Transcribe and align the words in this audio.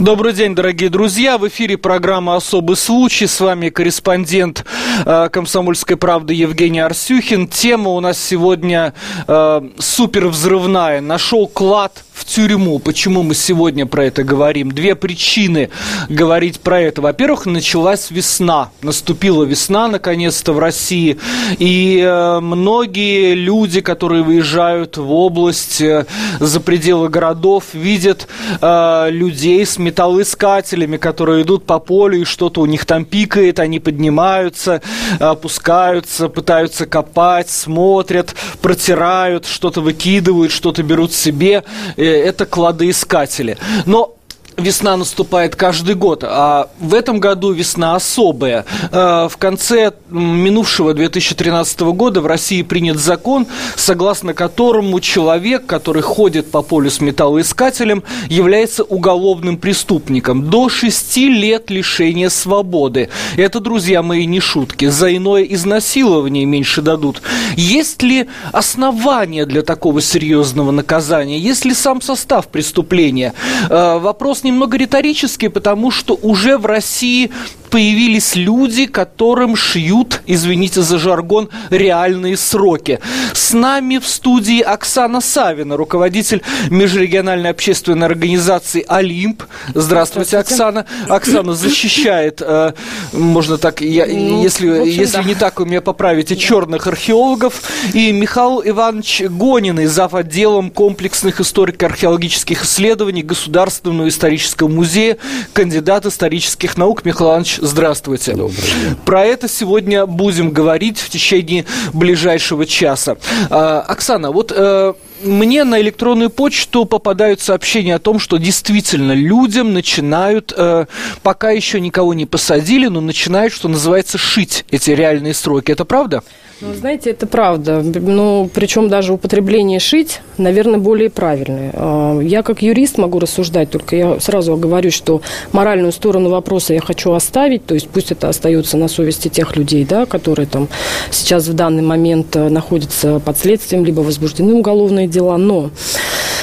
Добрый 0.00 0.32
день, 0.32 0.56
дорогие 0.56 0.90
друзья. 0.90 1.38
В 1.38 1.46
эфире 1.46 1.78
программа 1.78 2.34
«Особый 2.34 2.76
случай». 2.76 3.28
С 3.28 3.38
вами 3.38 3.68
корреспондент 3.68 4.64
э, 5.06 5.28
«Комсомольской 5.30 5.96
правды» 5.96 6.34
Евгений 6.34 6.80
Арсюхин. 6.80 7.46
Тема 7.46 7.90
у 7.90 8.00
нас 8.00 8.18
сегодня 8.18 8.92
э, 9.28 9.62
супервзрывная. 9.78 11.00
Нашел 11.00 11.46
клад 11.46 12.02
в 12.12 12.24
тюрьму. 12.24 12.80
Почему 12.80 13.22
мы 13.22 13.36
сегодня 13.36 13.86
про 13.86 14.06
это 14.06 14.24
говорим? 14.24 14.72
Две 14.72 14.96
причины 14.96 15.70
говорить 16.08 16.60
про 16.60 16.80
это. 16.80 17.00
Во-первых, 17.00 17.46
началась 17.46 18.10
весна. 18.10 18.70
Наступила 18.82 19.44
весна, 19.44 19.86
наконец-то, 19.86 20.52
в 20.52 20.58
России. 20.58 21.18
И 21.58 22.00
э, 22.04 22.40
многие 22.40 23.34
люди, 23.34 23.80
которые 23.80 24.24
выезжают 24.24 24.96
в 24.96 25.12
область 25.12 25.80
э, 25.80 26.06
за 26.40 26.60
пределы 26.60 27.08
городов, 27.08 27.66
видят 27.74 28.26
э, 28.60 29.06
людей 29.10 29.64
с 29.64 29.78
металлоискателями, 29.84 30.96
которые 30.96 31.42
идут 31.42 31.64
по 31.64 31.78
полю, 31.78 32.22
и 32.22 32.24
что-то 32.24 32.60
у 32.60 32.66
них 32.66 32.84
там 32.84 33.04
пикает, 33.04 33.58
они 33.60 33.78
поднимаются, 33.78 34.82
опускаются, 35.20 36.28
пытаются 36.28 36.86
копать, 36.86 37.50
смотрят, 37.50 38.34
протирают, 38.60 39.46
что-то 39.46 39.80
выкидывают, 39.80 40.50
что-то 40.50 40.82
берут 40.82 41.12
себе. 41.12 41.62
Это 41.96 42.46
кладоискатели. 42.46 43.56
Но 43.86 44.14
весна 44.56 44.96
наступает 44.96 45.56
каждый 45.56 45.94
год, 45.94 46.24
а 46.24 46.68
в 46.78 46.94
этом 46.94 47.20
году 47.20 47.52
весна 47.52 47.94
особая. 47.94 48.64
Э, 48.92 49.28
в 49.30 49.36
конце 49.36 49.92
минувшего 50.10 50.94
2013 50.94 51.80
года 51.80 52.20
в 52.20 52.26
России 52.26 52.62
принят 52.62 52.98
закон, 52.98 53.46
согласно 53.76 54.34
которому 54.34 55.00
человек, 55.00 55.66
который 55.66 56.02
ходит 56.02 56.50
по 56.50 56.62
полю 56.62 56.90
с 56.90 57.00
металлоискателем, 57.00 58.02
является 58.28 58.84
уголовным 58.84 59.56
преступником 59.56 60.48
до 60.48 60.68
6 60.68 61.16
лет 61.16 61.70
лишения 61.70 62.28
свободы. 62.28 63.08
Это, 63.36 63.60
друзья 63.60 64.02
мои, 64.02 64.26
не 64.26 64.40
шутки. 64.40 64.86
За 64.86 65.14
иное 65.14 65.42
изнасилование 65.42 66.44
меньше 66.44 66.82
дадут. 66.82 67.22
Есть 67.56 68.02
ли 68.02 68.28
основания 68.52 69.46
для 69.46 69.62
такого 69.62 70.00
серьезного 70.00 70.70
наказания? 70.70 71.38
Есть 71.38 71.64
ли 71.64 71.74
сам 71.74 72.00
состав 72.00 72.48
преступления? 72.48 73.34
Э, 73.68 73.98
вопрос 73.98 74.43
немного 74.44 74.76
риторический, 74.76 75.48
потому 75.48 75.90
что 75.90 76.18
уже 76.22 76.58
в 76.58 76.66
России 76.66 77.30
появились 77.74 78.36
люди, 78.36 78.86
которым 78.86 79.56
шьют, 79.56 80.20
извините 80.26 80.80
за 80.82 80.96
жаргон, 80.96 81.48
реальные 81.70 82.36
сроки. 82.36 83.00
С 83.32 83.52
нами 83.52 83.98
в 83.98 84.06
студии 84.06 84.60
Оксана 84.60 85.20
Савина, 85.20 85.76
руководитель 85.76 86.40
межрегиональной 86.70 87.50
общественной 87.50 88.06
организации 88.06 88.84
«Олимп». 88.86 89.42
Здравствуйте, 89.74 90.28
Здравствуйте. 90.28 90.36
Оксана. 90.36 90.86
Оксана 91.08 91.54
защищает, 91.54 92.40
э, 92.46 92.74
можно 93.12 93.58
так, 93.58 93.80
я, 93.80 94.06
ну, 94.06 94.44
если, 94.44 94.68
общем, 94.68 94.84
если 94.84 95.16
да. 95.16 95.22
не 95.24 95.34
так, 95.34 95.58
вы 95.58 95.66
меня 95.66 95.80
поправите, 95.80 96.36
черных 96.36 96.86
археологов. 96.86 97.60
И 97.92 98.12
Михаил 98.12 98.62
Иванович 98.64 99.22
Гонин, 99.22 99.84
зав. 99.88 100.14
отделом 100.14 100.70
комплексных 100.70 101.40
историко-археологических 101.40 102.62
исследований 102.62 103.24
Государственного 103.24 104.06
исторического 104.06 104.68
музея, 104.68 105.16
кандидат 105.52 106.06
исторических 106.06 106.76
наук. 106.76 107.04
Михаил 107.04 107.30
Иванович, 107.30 107.63
здравствуйте. 107.66 108.32
Добрый 108.32 108.56
день. 108.56 108.96
Про 109.04 109.24
это 109.24 109.48
сегодня 109.48 110.06
будем 110.06 110.50
говорить 110.50 110.98
в 110.98 111.08
течение 111.08 111.64
ближайшего 111.92 112.66
часа. 112.66 113.16
А, 113.50 113.80
Оксана, 113.80 114.30
вот 114.30 114.52
э, 114.54 114.94
мне 115.22 115.64
на 115.64 115.80
электронную 115.80 116.30
почту 116.30 116.84
попадают 116.84 117.40
сообщения 117.40 117.94
о 117.94 117.98
том, 117.98 118.18
что 118.18 118.36
действительно 118.36 119.12
людям 119.12 119.72
начинают, 119.72 120.52
э, 120.56 120.86
пока 121.22 121.50
еще 121.50 121.80
никого 121.80 122.14
не 122.14 122.26
посадили, 122.26 122.86
но 122.88 123.00
начинают, 123.00 123.52
что 123.52 123.68
называется, 123.68 124.18
шить 124.18 124.64
эти 124.70 124.90
реальные 124.90 125.34
сроки. 125.34 125.72
Это 125.72 125.84
правда? 125.84 126.22
Ну, 126.60 126.72
знаете, 126.74 127.10
это 127.10 127.26
правда. 127.26 127.82
Ну, 127.82 128.48
причем 128.52 128.88
даже 128.88 129.12
употребление 129.12 129.80
«шить», 129.80 130.20
наверное, 130.38 130.78
более 130.78 131.10
правильное. 131.10 131.70
А, 131.74 132.20
я 132.20 132.42
как 132.42 132.62
юрист 132.62 132.96
могу 132.96 133.18
рассуждать, 133.18 133.70
только 133.70 133.96
я 133.96 134.20
сразу 134.20 134.56
говорю, 134.56 134.90
что 134.90 135.20
моральную 135.52 135.92
сторону 135.92 136.30
вопроса 136.30 136.72
я 136.72 136.80
хочу 136.80 137.12
оставить, 137.12 137.66
то 137.66 137.74
есть 137.74 137.88
пусть 137.88 138.12
это 138.12 138.28
остается 138.28 138.76
на 138.76 138.88
совести 138.88 139.28
тех 139.28 139.56
людей, 139.56 139.84
да, 139.84 140.06
которые 140.06 140.46
там 140.46 140.68
сейчас 141.10 141.48
в 141.48 141.54
данный 141.54 141.82
момент 141.82 142.36
э, 142.36 142.48
находятся 142.48 143.20
под 143.20 143.36
следствием, 143.36 143.84
либо 143.84 144.00
возбуждены 144.00 144.54
уголовные 144.54 145.08
дела. 145.08 145.36
Но 145.36 145.70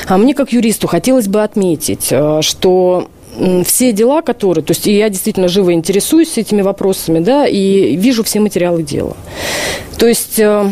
а 0.08 0.18
мне 0.18 0.34
как 0.34 0.52
юристу 0.52 0.88
хотелось 0.88 1.28
бы 1.28 1.42
отметить, 1.42 2.08
э, 2.12 2.42
что 2.42 3.08
все 3.66 3.92
дела, 3.92 4.22
которые, 4.22 4.64
то 4.64 4.72
есть 4.72 4.86
я 4.88 5.10
действительно 5.10 5.48
живо 5.48 5.74
интересуюсь 5.74 6.38
этими 6.38 6.62
вопросами, 6.62 7.20
да, 7.20 7.48
и 7.48 7.96
вижу 7.96 8.24
все 8.24 8.40
материалы 8.40 8.84
дела. 8.84 9.16
То 9.98 10.08
есть, 10.08 10.40
э, 10.40 10.70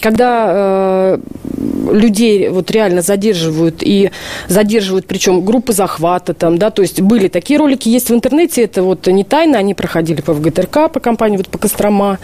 когда 0.00 0.46
э, 0.48 1.18
людей 1.92 2.48
вот 2.48 2.70
реально 2.70 3.02
задерживают 3.02 3.82
и 3.82 4.10
задерживают, 4.48 5.06
причем 5.06 5.44
группы 5.44 5.72
захвата 5.72 6.34
там, 6.34 6.58
да, 6.58 6.70
то 6.70 6.82
есть 6.82 7.00
были 7.00 7.28
такие 7.28 7.58
ролики, 7.58 7.88
есть 7.88 8.10
в 8.10 8.14
интернете, 8.14 8.64
это 8.64 8.82
вот 8.82 9.06
не 9.06 9.24
тайно, 9.24 9.58
они 9.58 9.74
проходили 9.74 10.20
по 10.20 10.32
ВГТРК, 10.32 10.90
по 10.92 11.00
компании, 11.00 11.36
вот 11.36 11.48
по 11.48 11.58
Кострома, 11.58 12.18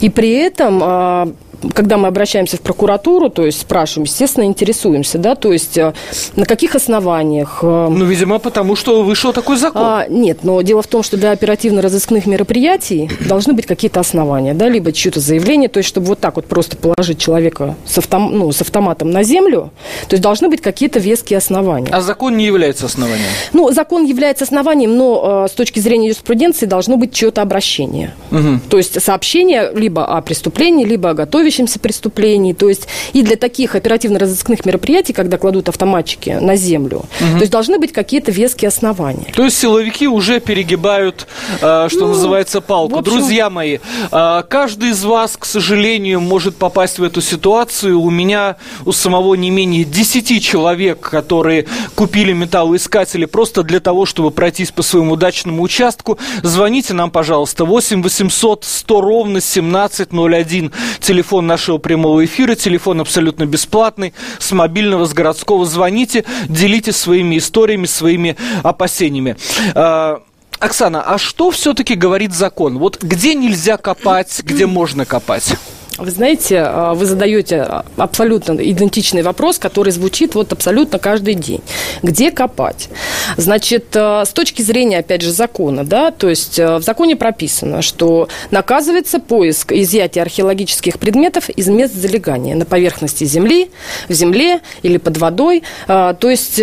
и 0.00 0.08
при 0.08 0.32
этом 0.32 0.80
а, 0.82 1.32
когда 1.74 1.96
мы 1.96 2.08
обращаемся 2.08 2.56
в 2.56 2.60
прокуратуру, 2.60 3.30
то 3.30 3.44
есть 3.44 3.60
спрашиваем, 3.60 4.04
естественно, 4.04 4.44
интересуемся, 4.44 5.18
да, 5.18 5.34
то 5.34 5.52
есть 5.52 5.76
э, 5.76 5.92
на 6.36 6.46
каких 6.46 6.74
основаниях. 6.74 7.60
Э, 7.62 7.88
ну, 7.90 8.04
видимо, 8.04 8.38
потому 8.38 8.76
что 8.76 9.02
вышел 9.02 9.32
такой 9.32 9.56
закон. 9.56 9.82
А, 9.84 10.06
нет, 10.08 10.44
но 10.44 10.60
дело 10.62 10.82
в 10.82 10.86
том, 10.86 11.02
что 11.02 11.16
для 11.16 11.32
оперативно-розыскных 11.32 12.26
мероприятий 12.26 13.10
должны 13.20 13.52
быть 13.52 13.66
какие-то 13.66 14.00
основания, 14.00 14.54
да, 14.54 14.68
либо 14.68 14.92
чье-то 14.92 15.20
заявление, 15.20 15.68
то 15.68 15.78
есть 15.78 15.88
чтобы 15.88 16.06
вот 16.06 16.20
так 16.20 16.36
вот 16.36 16.46
просто 16.46 16.76
положить 16.76 17.18
человека 17.18 17.76
с, 17.86 17.98
автом, 17.98 18.36
ну, 18.36 18.52
с 18.52 18.60
автоматом 18.60 19.10
на 19.10 19.22
землю, 19.22 19.70
то 20.08 20.14
есть 20.14 20.22
должны 20.22 20.48
быть 20.48 20.60
какие-то 20.60 20.98
веские 20.98 21.38
основания. 21.38 21.88
А 21.92 22.00
закон 22.00 22.36
не 22.36 22.46
является 22.46 22.86
основанием? 22.86 23.28
Ну, 23.52 23.72
закон 23.72 24.04
является 24.04 24.44
основанием, 24.44 24.96
но 24.96 25.44
э, 25.44 25.48
с 25.50 25.52
точки 25.52 25.80
зрения 25.80 26.08
юриспруденции 26.08 26.66
должно 26.66 26.96
быть 26.96 27.12
чье-то 27.12 27.42
обращение. 27.42 28.14
Угу. 28.30 28.60
То 28.68 28.76
есть 28.76 29.02
сообщение 29.02 29.72
либо 29.74 30.04
о 30.04 30.20
преступлении, 30.22 30.84
либо 30.84 31.10
о 31.10 31.14
готове 31.14 31.47
готовящимся 31.48 31.78
преступлений. 31.78 32.54
То 32.54 32.68
есть 32.68 32.88
и 33.12 33.22
для 33.22 33.36
таких 33.36 33.74
оперативно-розыскных 33.74 34.64
мероприятий, 34.64 35.12
когда 35.12 35.38
кладут 35.38 35.68
автоматчики 35.68 36.30
на 36.40 36.56
землю, 36.56 36.98
угу. 36.98 37.32
то 37.34 37.40
есть 37.40 37.52
должны 37.52 37.78
быть 37.78 37.92
какие-то 37.92 38.30
веские 38.30 38.68
основания. 38.68 39.32
То 39.34 39.44
есть 39.44 39.58
силовики 39.58 40.06
уже 40.06 40.40
перегибают, 40.40 41.26
э, 41.60 41.88
что 41.88 42.00
ну, 42.00 42.08
называется, 42.08 42.60
палку. 42.60 42.98
Общем... 42.98 43.12
Друзья 43.12 43.50
мои, 43.50 43.78
э, 44.12 44.42
каждый 44.48 44.90
из 44.90 45.04
вас, 45.04 45.36
к 45.36 45.44
сожалению, 45.44 46.20
может 46.20 46.56
попасть 46.56 46.98
в 46.98 47.02
эту 47.02 47.20
ситуацию. 47.20 48.00
У 48.00 48.10
меня 48.10 48.56
у 48.84 48.92
самого 48.92 49.34
не 49.34 49.50
менее 49.50 49.84
10 49.84 50.42
человек, 50.42 51.00
которые 51.00 51.64
купили 51.94 52.32
металлоискатели 52.32 53.24
просто 53.24 53.62
для 53.62 53.80
того, 53.80 54.06
чтобы 54.06 54.30
пройтись 54.30 54.70
по 54.70 54.82
своему 54.82 55.16
дачному 55.16 55.62
участку. 55.62 56.18
Звоните 56.42 56.94
нам, 56.94 57.10
пожалуйста, 57.10 57.64
8 57.64 58.02
800 58.02 58.64
100 58.64 59.00
ровно 59.00 59.38
1701. 59.38 60.72
Телефон 61.00 61.37
телефон 61.38 61.46
нашего 61.46 61.78
прямого 61.78 62.24
эфира, 62.24 62.54
телефон 62.56 63.00
абсолютно 63.00 63.46
бесплатный, 63.46 64.12
с 64.40 64.50
мобильного, 64.50 65.04
с 65.04 65.12
городского. 65.14 65.64
Звоните, 65.66 66.24
делитесь 66.48 66.96
своими 66.96 67.38
историями, 67.38 67.86
своими 67.86 68.36
опасениями. 68.64 69.36
А, 69.74 70.20
Оксана, 70.58 71.02
а 71.02 71.16
что 71.18 71.50
все-таки 71.52 71.94
говорит 71.94 72.32
закон? 72.32 72.78
Вот 72.78 73.00
где 73.00 73.34
нельзя 73.34 73.76
копать, 73.76 74.40
где 74.42 74.66
можно 74.66 75.04
копать? 75.04 75.54
Вы 75.98 76.12
знаете, 76.12 76.60
а, 76.60 76.94
вы 76.94 77.06
задаете 77.06 77.66
абсолютно 77.96 78.52
идентичный 78.52 79.22
вопрос, 79.22 79.58
который 79.58 79.92
звучит 79.92 80.36
вот 80.36 80.52
абсолютно 80.52 81.00
каждый 81.00 81.34
день. 81.34 81.60
Где 82.04 82.30
копать? 82.30 82.88
Значит, 83.36 83.86
а, 83.96 84.24
с 84.24 84.30
точки 84.30 84.62
зрения, 84.62 84.98
опять 84.98 85.22
же, 85.22 85.32
закона, 85.32 85.84
да, 85.84 86.12
то 86.12 86.28
есть 86.28 86.58
в 86.58 86.82
законе 86.82 87.16
прописано, 87.16 87.82
что 87.82 88.28
наказывается 88.52 89.18
поиск 89.18 89.72
изъятия 89.72 90.22
археологических 90.22 91.00
предметов 91.00 91.50
из 91.50 91.66
мест 91.66 91.94
залегания 91.94 92.54
на 92.54 92.64
поверхности 92.64 93.24
земли, 93.24 93.70
в 94.08 94.12
земле 94.12 94.60
или 94.82 94.98
под 94.98 95.16
водой. 95.16 95.64
То 95.86 96.16
есть 96.22 96.60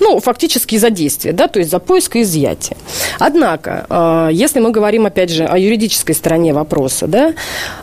ну, 0.00 0.20
фактически 0.20 0.76
за 0.76 0.90
действие, 0.90 1.32
да, 1.34 1.48
то 1.48 1.58
есть 1.58 1.70
за 1.70 1.78
поиск 1.78 2.16
и 2.16 2.22
изъятие. 2.22 2.76
Однако, 3.18 3.86
э, 3.88 4.28
если 4.32 4.60
мы 4.60 4.70
говорим, 4.70 5.06
опять 5.06 5.30
же, 5.30 5.44
о 5.44 5.58
юридической 5.58 6.14
стороне 6.14 6.52
вопроса, 6.52 7.06
да, 7.06 7.34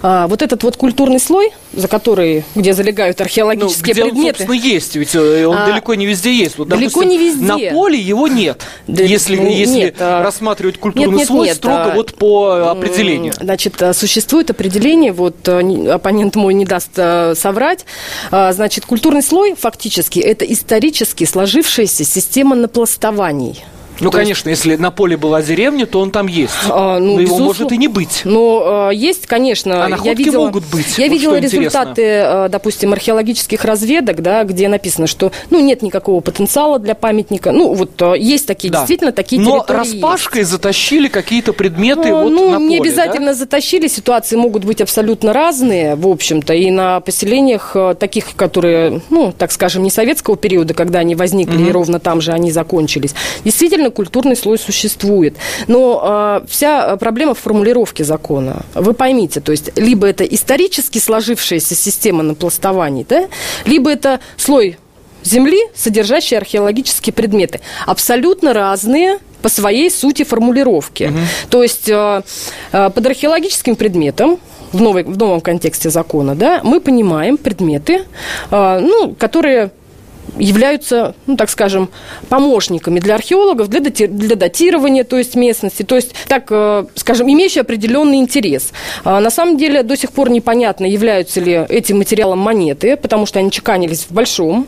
э, 0.02 0.26
вот 0.28 0.42
этот 0.42 0.64
вот 0.64 0.78
культурный 0.78 1.20
слой, 1.20 1.52
за 1.74 1.88
который, 1.88 2.46
где 2.56 2.74
залегают 2.74 3.20
археологические 3.20 3.96
ну, 3.96 4.02
где 4.02 4.04
предметы. 4.04 4.28
Он, 4.28 4.48
собственно, 4.48 4.74
есть, 4.74 4.96
ведь 4.96 5.16
э, 5.16 5.46
он 5.46 5.58
а, 5.58 5.66
далеко 5.66 5.94
не 5.96 6.06
везде 6.06 6.34
есть. 6.34 6.58
Вот, 6.58 6.70
далеко 6.70 7.02
допустим, 7.02 7.10
не 7.10 7.18
везде. 7.18 7.46
На 7.46 7.74
поле 7.74 8.00
его 8.00 8.28
нет, 8.28 8.62
да, 8.88 9.04
если, 9.04 9.36
ну, 9.36 9.50
если 9.50 9.76
нет, 9.76 9.96
рассматривать 10.00 10.78
культурный 10.78 11.10
нет, 11.10 11.20
нет, 11.20 11.28
слой 11.28 11.48
нет, 11.48 11.58
строго 11.58 11.92
а, 11.92 11.96
вот 11.96 12.16
по 12.16 12.72
определению. 12.72 13.34
Значит, 13.34 13.82
существует 13.94 14.50
определение, 14.50 15.12
вот 15.12 15.48
оппонент 15.48 16.36
мой 16.36 16.54
не 16.54 16.66
даст 16.66 16.96
соврать, 16.96 17.86
значит, 18.32 18.86
культурный 18.86 19.22
слой 19.22 19.56
фактически 19.56 20.20
это 20.20 20.46
исторически 20.46 21.26
сложившаяся 21.26 22.05
система 22.06 22.56
напластований. 22.56 23.64
Ну, 24.00 24.10
то 24.10 24.18
конечно, 24.18 24.50
есть... 24.50 24.66
если 24.66 24.82
на 24.82 24.92
поле 24.92 25.18
была 25.18 25.42
деревня, 25.42 25.86
то 25.86 26.00
он 26.00 26.12
там 26.12 26.28
есть. 26.28 26.54
А, 26.70 27.00
ну, 27.00 27.16
Но 27.16 27.22
его 27.22 27.40
может 27.40 27.72
и 27.72 27.78
не 27.78 27.88
быть. 27.88 28.22
Ну, 28.24 28.92
есть, 28.92 29.28
конечно. 29.28 29.86
А 29.86 29.88
находки 29.88 30.08
я 30.08 30.14
видела, 30.14 30.46
могут 30.46 30.66
быть. 30.66 30.98
Я 30.98 31.06
вот 31.06 31.14
видела 31.14 31.40
результаты, 31.40 32.02
интересно. 32.02 32.50
допустим, 32.50 32.94
археологических 32.94 33.64
разведок, 33.66 34.22
да, 34.22 34.44
где 34.44 34.68
написано, 34.68 35.08
что 35.08 35.32
ну, 35.50 35.60
нет 35.60 35.82
никакого 35.82 36.22
потенциала 36.22 36.80
для 36.80 36.96
памятника. 36.96 37.52
Ну, 37.52 37.74
вот 37.74 38.02
есть 38.18 38.48
такие, 38.48 38.72
да. 38.72 38.80
действительно, 38.80 39.12
такие 39.12 39.42
Но 39.42 39.66
распашкой 39.68 40.42
есть. 40.42 40.52
затащили 40.52 41.08
какие-то 41.08 41.54
предметы 41.54 42.10
ну, 42.10 42.24
вот 42.24 42.30
ну, 42.30 42.50
на 42.50 42.58
поле, 42.58 42.68
не 42.68 42.80
обязательно 42.80 43.28
да? 43.28 43.34
затащили. 43.34 43.88
Ситуации 43.88 44.36
могут 44.36 44.66
быть 44.66 44.82
абсолютно 44.82 45.34
разные, 45.34 45.96
в 45.96 46.08
общем-то. 46.08 46.54
И 46.54 46.70
на 46.72 47.00
поселениях 47.00 47.76
таких, 48.00 48.36
которые, 48.36 49.02
ну, 49.10 49.34
так 49.38 49.52
скажем, 49.52 49.84
не 49.84 49.90
советского 49.90 50.38
периода, 50.38 50.74
когда 50.74 51.00
они 51.00 51.16
возникли, 51.16 51.60
mm-hmm. 51.60 51.70
и 51.70 51.72
ровно 51.72 52.00
там 52.00 52.22
же 52.22 52.32
они 52.32 52.52
закончились. 52.52 53.14
Действительно, 53.44 53.85
действительно 53.86 53.92
культурный 53.92 54.36
слой 54.36 54.58
существует. 54.58 55.36
Но 55.68 56.42
э, 56.44 56.48
вся 56.48 56.96
проблема 56.98 57.34
в 57.34 57.40
формулировке 57.40 58.04
закона. 58.04 58.64
Вы 58.74 58.94
поймите, 58.94 59.42
то 59.42 59.52
есть 59.52 59.78
либо 59.78 60.08
это 60.08 60.24
исторически 60.24 61.00
сложившаяся 61.00 61.76
система 61.76 62.24
напластований, 62.24 63.06
да, 63.08 63.28
либо 63.66 63.90
это 63.90 64.20
слой 64.38 64.78
земли, 65.24 65.60
содержащий 65.76 66.38
археологические 66.38 67.14
предметы. 67.14 67.60
Абсолютно 67.88 68.54
разные 68.54 69.20
по 69.42 69.50
своей 69.50 69.90
сути 69.90 70.24
формулировки. 70.24 71.06
Угу. 71.06 71.20
То 71.50 71.64
есть 71.64 71.90
э, 71.90 72.22
э, 72.72 72.90
под 72.90 73.06
археологическим 73.06 73.76
предметом 73.76 74.40
в, 74.72 74.82
новой, 74.82 75.04
в 75.04 75.18
новом 75.18 75.42
контексте 75.42 75.90
закона, 75.90 76.36
да, 76.36 76.62
мы 76.64 76.80
понимаем 76.80 77.38
предметы, 77.38 78.04
э, 78.52 78.80
ну, 78.80 79.16
которые 79.18 79.72
являются, 80.38 81.16
ну, 81.28 81.38
так 81.38 81.50
скажем, 81.50 81.90
помощниками 82.30 83.00
для 83.00 83.16
археологов, 83.16 83.68
для, 83.68 83.80
дати 83.80 84.08
для 84.08 84.36
датирования, 84.36 85.04
то 85.04 85.18
есть 85.18 85.36
местности, 85.36 85.84
то 85.84 85.96
есть, 85.96 86.14
так 86.28 86.48
э, 86.50 86.86
скажем, 86.96 87.32
имеющие 87.32 87.62
определенный 87.62 88.18
интерес. 88.18 88.72
А 89.04 89.20
на 89.20 89.30
самом 89.30 89.58
деле 89.58 89.84
до 89.84 89.96
сих 89.96 90.12
пор 90.12 90.30
непонятно, 90.30 90.86
являются 90.86 91.40
ли 91.40 91.66
этим 91.70 91.98
материалом 91.98 92.40
монеты, 92.40 92.98
потому 92.98 93.26
что 93.26 93.40
они 93.40 93.52
чеканились 93.52 94.06
в 94.10 94.12
большом 94.12 94.68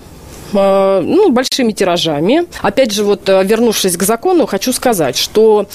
э, 0.54 1.02
ну, 1.04 1.32
большими 1.32 1.72
тиражами. 1.72 2.46
Опять 2.62 2.92
же, 2.92 3.04
вот 3.04 3.28
э, 3.28 3.44
вернувшись 3.44 3.98
к 3.98 4.04
закону, 4.04 4.46
хочу 4.46 4.74
сказать, 4.74 5.18
что 5.18 5.68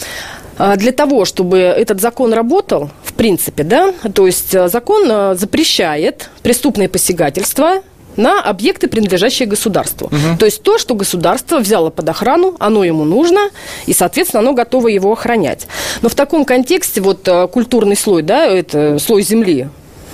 для 0.76 0.93
того, 0.93 1.25
чтобы 1.25 1.58
этот 1.58 2.02
закон 2.02 2.34
работал, 2.34 2.90
в 3.02 3.14
принципе, 3.14 3.64
да, 3.64 3.93
то 4.14 4.26
есть 4.26 4.52
закон 4.69 5.34
запрещает 5.34 6.29
преступные 6.43 6.90
посягательства 6.90 7.82
на 8.17 8.41
объекты, 8.41 8.88
принадлежащие 8.88 9.49
государству. 9.49 10.06
Угу. 10.06 10.38
То 10.38 10.47
есть 10.47 10.62
то, 10.62 10.79
что 10.79 10.94
государство 10.94 11.59
взяло 11.59 11.91
под 11.91 12.09
охрану, 12.09 12.56
оно 12.59 12.85
ему 12.85 13.05
нужно, 13.05 13.50
и, 13.87 13.93
соответственно, 13.93 14.41
оно 14.41 14.53
готово 14.53 14.88
его 14.88 15.12
охранять. 15.12 15.67
Но 16.03 16.09
в 16.09 16.14
таком 16.14 16.44
контексте 16.44 17.00
вот 17.00 17.26
э, 17.26 17.49
культурный 17.49 17.97
слой, 17.97 18.23
да, 18.23 18.47
это 18.47 18.99
слой 18.99 19.23
земли, 19.23 19.69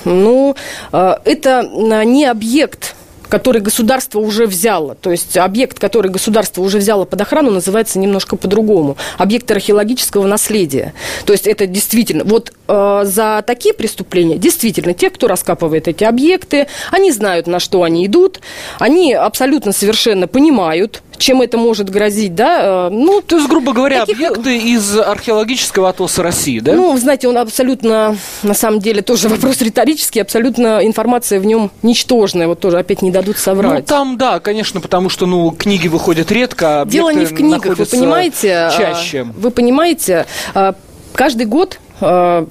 ну, 0.05 0.55
э, 0.93 1.15
это 1.25 1.69
не 2.05 2.25
объект 2.25 2.95
который 3.29 3.61
государство 3.61 4.19
уже 4.19 4.47
взяло. 4.47 4.95
То 4.95 5.11
есть 5.11 5.37
объект, 5.37 5.79
который 5.79 6.11
государство 6.11 6.63
уже 6.63 6.79
взяло 6.79 7.05
под 7.05 7.21
охрану, 7.21 7.51
называется 7.51 7.99
немножко 7.99 8.37
по-другому. 8.37 8.97
Объект 9.17 9.51
археологического 9.51 10.27
наследия. 10.27 10.95
То 11.25 11.33
есть 11.33 11.47
это 11.47 11.67
действительно... 11.67 12.25
Вот 12.25 12.53
э, 12.67 13.01
за 13.05 13.43
такие 13.47 13.75
преступления, 13.75 14.37
действительно, 14.37 14.95
те, 14.95 15.11
кто 15.11 15.29
раскапывает 15.29 15.89
эти 15.89 16.05
объекты, 16.05 16.67
они 16.91 17.13
знают, 17.13 17.47
на 17.47 17.61
что 17.61 17.83
они 17.83 18.07
идут, 18.07 18.41
они 18.79 19.13
абсолютно 19.15 19.73
совершенно 19.73 20.27
понимают, 20.27 21.03
чем 21.19 21.43
это 21.43 21.59
может 21.59 21.91
грозить, 21.91 22.35
да? 22.35 22.87
Э, 22.87 22.91
ну, 22.91 23.21
то 23.21 23.37
есть, 23.37 23.49
грубо 23.49 23.73
говоря, 23.73 24.01
таких... 24.01 24.17
объекты 24.17 24.57
из 24.57 24.99
археологического 24.99 25.89
атласа 25.89 26.23
России, 26.23 26.61
да? 26.61 26.73
Ну, 26.73 26.97
знаете, 26.97 27.29
он 27.29 27.39
абсолютно, 27.39 28.17
на 28.43 28.55
самом 28.55 28.81
деле, 28.81 29.03
тоже 29.03 29.29
вопрос 29.29 29.61
риторический, 29.61 30.21
абсолютно 30.21 30.87
информация 30.87 31.41
в 31.41 31.47
нем 31.47 31.71
ничтожная, 31.83 32.47
вот 32.47 32.61
тоже 32.61 32.79
опять 32.79 33.03
не 33.03 33.11
дадут 33.11 33.37
соврать. 33.39 33.81
Ну, 33.81 33.85
там, 33.87 34.19
да, 34.19 34.41
конечно, 34.41 34.81
потому 34.81 35.09
что, 35.11 35.27
ну, 35.27 35.51
книги 35.51 35.89
выходят 35.89 36.31
редко, 36.33 36.85
Дело 36.87 37.11
не 37.11 37.27
в 37.27 37.35
книгах, 37.35 37.77
вы 37.77 37.85
понимаете? 37.85 38.55
А, 38.55 38.71
чаще. 38.77 39.25
Вы 39.37 39.51
понимаете, 39.51 40.27
а, 40.55 40.75
каждый 41.13 41.47
год 41.47 41.79
а, 42.01 42.47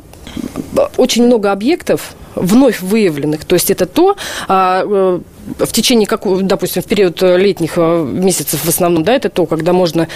очень 0.97 1.25
много 1.25 1.51
объектов 1.51 2.13
вновь 2.35 2.81
выявленных. 2.81 3.45
То 3.45 3.55
есть 3.55 3.71
это 3.71 3.85
то, 3.85 4.15
э, 4.47 5.19
в 5.59 5.71
течение, 5.71 6.07
как, 6.07 6.21
допустим, 6.45 6.81
в 6.81 6.85
период 6.85 7.21
летних 7.21 7.77
месяцев 7.77 8.63
в 8.63 8.69
основном, 8.69 9.03
да, 9.03 9.13
это 9.15 9.29
то, 9.29 9.45
когда 9.45 9.73
можно 9.73 10.07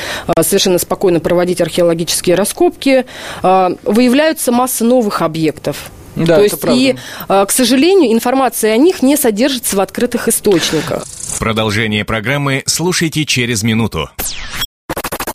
совершенно 0.42 0.78
спокойно 0.78 1.20
проводить 1.20 1.62
археологические 1.62 2.36
раскопки, 2.36 3.06
выявляются 3.42 4.52
масса 4.52 4.84
новых 4.86 5.22
объектов. 5.22 5.92
Да, 6.16 6.36
То 6.36 6.44
есть, 6.44 6.60
правда. 6.60 6.78
и, 6.78 6.96
к 7.28 7.52
сожалению, 7.52 8.12
информация 8.12 8.74
о 8.74 8.78
них 8.78 9.02
не 9.02 9.16
содержится 9.16 9.78
в 9.78 9.80
открытых 9.80 10.28
источниках. 10.28 11.06
Продолжение 11.40 12.04
программы 12.04 12.64
слушайте 12.66 13.26
через 13.26 13.64
минуту. 13.64 14.10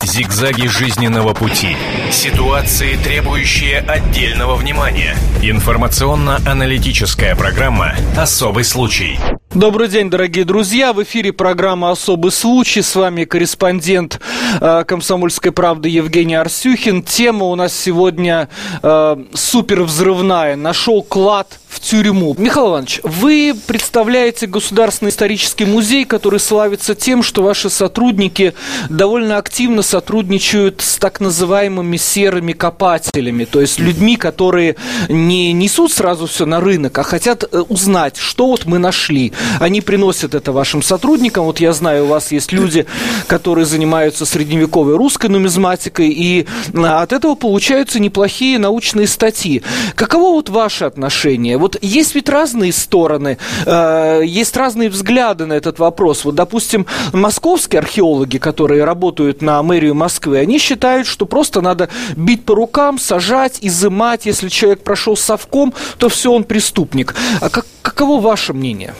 Зигзаги 0.03 0.67
жизненного 0.67 1.33
пути. 1.33 1.75
Ситуации, 2.11 2.95
требующие 3.03 3.79
отдельного 3.79 4.55
внимания. 4.55 5.17
Информационно-аналитическая 5.41 7.35
программа 7.35 7.95
«Особый 8.15 8.63
случай». 8.63 9.19
Добрый 9.57 9.87
день, 9.87 10.11
дорогие 10.11 10.45
друзья. 10.45 10.93
В 10.93 11.01
эфире 11.01 11.33
программа 11.33 11.89
«Особый 11.89 12.31
случай». 12.31 12.83
С 12.83 12.95
вами 12.95 13.23
корреспондент 13.23 14.19
э, 14.61 14.83
«Комсомольской 14.85 15.51
правды» 15.51 15.89
Евгений 15.89 16.35
Арсюхин. 16.35 17.01
Тема 17.01 17.45
у 17.45 17.55
нас 17.55 17.73
сегодня 17.73 18.49
э, 18.83 19.17
супервзрывная. 19.33 20.55
Нашел 20.55 21.01
клад 21.01 21.57
в 21.67 21.79
тюрьму. 21.79 22.35
Михаил 22.37 22.69
Иванович, 22.69 23.01
вы 23.03 23.55
представляете 23.67 24.47
Государственный 24.47 25.09
исторический 25.09 25.65
музей, 25.65 26.05
который 26.05 26.39
славится 26.39 26.95
тем, 26.95 27.23
что 27.23 27.43
ваши 27.43 27.69
сотрудники 27.69 28.53
довольно 28.89 29.37
активно 29.37 29.81
сотрудничают 29.81 30.81
с 30.81 30.97
так 30.97 31.19
называемыми 31.19 31.97
серыми 31.97 32.53
копателями, 32.53 33.45
то 33.45 33.59
есть 33.59 33.79
людьми, 33.79 34.15
которые 34.15 34.75
не 35.09 35.51
несут 35.53 35.91
сразу 35.91 36.25
все 36.25 36.45
на 36.45 36.59
рынок, 36.61 36.97
а 36.97 37.03
хотят 37.03 37.43
э, 37.43 37.59
узнать, 37.59 38.17
что 38.17 38.47
вот 38.47 38.65
мы 38.65 38.79
нашли. 38.79 39.33
Они 39.59 39.81
приносят 39.81 40.35
это 40.35 40.51
вашим 40.51 40.81
сотрудникам. 40.81 41.45
Вот 41.45 41.59
я 41.59 41.73
знаю, 41.73 42.05
у 42.05 42.07
вас 42.07 42.31
есть 42.31 42.51
люди, 42.51 42.85
которые 43.27 43.65
занимаются 43.65 44.25
средневековой 44.25 44.95
русской 44.95 45.27
нумизматикой, 45.27 46.09
и 46.09 46.47
от 46.73 47.13
этого 47.13 47.35
получаются 47.35 47.99
неплохие 47.99 48.59
научные 48.59 49.07
статьи. 49.07 49.63
Каково 49.95 50.33
вот 50.33 50.49
ваше 50.49 50.85
отношение? 50.85 51.57
Вот 51.57 51.77
есть 51.81 52.15
ведь 52.15 52.29
разные 52.29 52.73
стороны, 52.73 53.37
э, 53.65 54.21
есть 54.25 54.55
разные 54.57 54.89
взгляды 54.89 55.45
на 55.45 55.53
этот 55.53 55.79
вопрос. 55.79 56.25
Вот, 56.25 56.35
допустим, 56.35 56.85
московские 57.13 57.79
археологи, 57.79 58.37
которые 58.37 58.83
работают 58.83 59.41
на 59.41 59.61
мэрию 59.63 59.95
Москвы, 59.95 60.37
они 60.37 60.59
считают, 60.59 61.07
что 61.07 61.25
просто 61.25 61.61
надо 61.61 61.89
бить 62.15 62.43
по 62.45 62.55
рукам, 62.55 62.99
сажать, 62.99 63.59
изымать. 63.61 64.25
Если 64.25 64.49
человек 64.49 64.81
прошел 64.83 65.15
совком, 65.15 65.73
то 65.97 66.09
все, 66.09 66.31
он 66.31 66.43
преступник. 66.43 67.15
А 67.41 67.49
как, 67.49 67.65
каково 67.81 68.19
ваше 68.19 68.53
мнение? 68.53 68.93